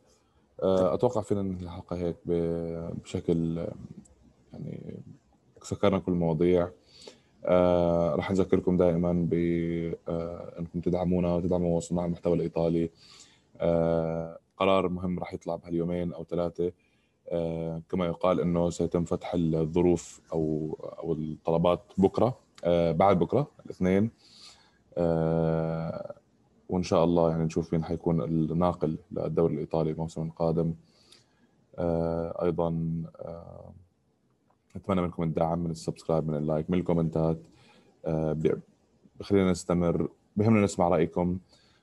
آه، 0.62 0.94
أتوقع 0.94 1.20
فينا 1.20 1.42
ننهي 1.42 1.64
الحلقة 1.64 1.96
هيك 1.96 2.16
بشكل 3.02 3.66
يعني 4.52 5.00
سكرنا 5.66 5.98
كل 5.98 6.12
المواضيع. 6.12 6.70
آه 7.44 8.14
رح 8.14 8.30
نذكركم 8.30 8.76
دائما 8.76 9.12
ب 9.30 9.34
آه 10.08 10.58
إنكم 10.58 10.80
تدعمونا 10.80 11.34
وتدعموا 11.34 11.80
صناع 11.80 12.04
المحتوى 12.04 12.34
الإيطالي. 12.34 12.90
آه 13.56 14.38
قرار 14.56 14.88
مهم 14.88 15.18
رح 15.18 15.34
يطلع 15.34 15.56
بهاليومين 15.56 16.12
أو 16.12 16.24
ثلاثة. 16.24 16.72
كما 17.88 18.06
يقال 18.06 18.40
إنه 18.40 18.70
سيتم 18.70 19.04
فتح 19.04 19.32
الظروف 19.34 20.20
أو 20.32 20.76
أو 20.98 21.12
الطلبات 21.12 21.80
بكرة 21.98 22.38
بعد 22.92 23.18
بكرة 23.18 23.50
الاثنين. 23.64 24.10
وإن 26.68 26.82
شاء 26.82 27.04
الله 27.04 27.30
يعني 27.30 27.44
نشوف 27.44 27.72
مين 27.72 27.84
حيكون 27.84 28.22
الناقل 28.22 28.98
للدوري 29.12 29.54
الإيطالي 29.54 29.90
الموسم 29.90 30.22
القادم 30.22 30.74
أيضا 32.42 32.70
اتمنى 34.76 35.02
منكم 35.02 35.22
الدعم 35.22 35.58
من 35.58 35.70
ال 35.70 35.76
subscribe 35.76 36.28
من 36.28 36.36
ال 36.36 36.43
like 36.43 36.70
من 36.70 36.78
ال 36.78 36.84
comment 36.84 37.26
ات. 37.26 37.38
آه 38.04 38.36
بخلينا 39.20 39.50
نستمر 39.50 40.08
بهمنا 40.36 40.64
نسمع 40.64 40.88
رأيكم. 40.88 41.38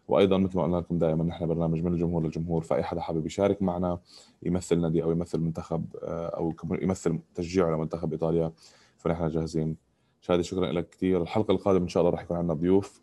وأيضا 0.07 0.37
مثل 0.37 0.57
ما 0.57 0.63
قلنا 0.63 0.77
لكم 0.77 0.97
دائما 0.97 1.23
نحن 1.23 1.47
برنامج 1.47 1.83
من 1.83 1.93
الجمهور 1.93 2.23
للجمهور 2.23 2.61
فأي 2.61 2.83
حدا 2.83 3.01
حابب 3.01 3.25
يشارك 3.25 3.61
معنا 3.61 3.99
يمثل 4.43 4.81
نادي 4.81 5.03
أو 5.03 5.11
يمثل 5.11 5.39
منتخب 5.39 5.85
آه، 6.03 6.27
أو 6.27 6.53
يمثل 6.81 7.19
تشجيعه 7.35 7.69
لمنتخب 7.69 8.11
إيطاليا 8.11 8.51
فنحن 8.97 9.27
جاهزين. 9.27 9.75
شادي 10.21 10.43
شكرا 10.43 10.71
لك 10.71 10.89
كثير. 10.89 11.21
الحلقة 11.21 11.51
القادمة 11.51 11.83
إن 11.83 11.87
شاء 11.87 12.01
الله 12.01 12.11
راح 12.11 12.23
يكون 12.23 12.37
عندنا 12.37 12.53
ضيوف. 12.53 13.01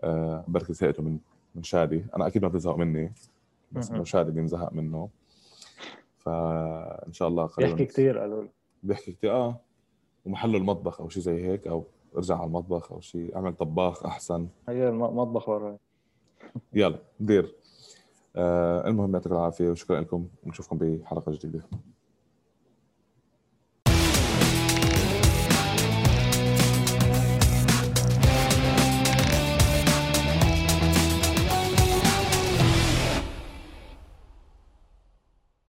آه، 0.00 0.44
بركي 0.48 0.72
زهقتوا 0.72 1.04
من 1.04 1.18
من 1.54 1.62
شادي. 1.62 2.04
أنا 2.16 2.26
أكيد 2.26 2.42
ما 2.42 2.48
بتزهق 2.48 2.76
مني 2.76 3.12
بس 3.72 3.90
انه 3.90 4.04
شادي 4.04 4.30
بينزهق 4.30 4.72
منه. 4.72 5.08
فإن 6.18 7.12
شاء 7.12 7.28
الله 7.28 7.46
قريبا. 7.46 7.74
بيحكي 7.74 7.92
كثير 7.92 8.18
قالوا 8.18 8.42
لي. 8.42 8.48
بيحكي 8.82 9.12
كثير 9.12 9.32
آه 9.32 9.60
ومحله 10.24 10.58
المطبخ 10.58 11.00
أو 11.00 11.08
شيء 11.08 11.22
زي 11.22 11.44
هيك 11.46 11.66
أو 11.66 11.84
ارجع 12.16 12.36
على 12.36 12.46
المطبخ 12.46 12.92
أو 12.92 13.00
شيء 13.00 13.36
اعمل 13.36 13.54
طباخ 13.54 14.06
أحسن. 14.06 14.48
هي 14.68 14.88
المطبخ 14.88 15.48
وراي 15.48 15.76
يلا 16.72 16.98
دير. 17.20 17.54
آه 18.36 18.88
المهم 18.88 19.14
يعطيكم 19.14 19.34
العافية 19.34 19.70
وشكرا 19.70 20.00
لكم 20.00 20.28
ونشوفكم 20.46 20.78
بحلقة 20.78 21.32
جديدة. 21.32 21.62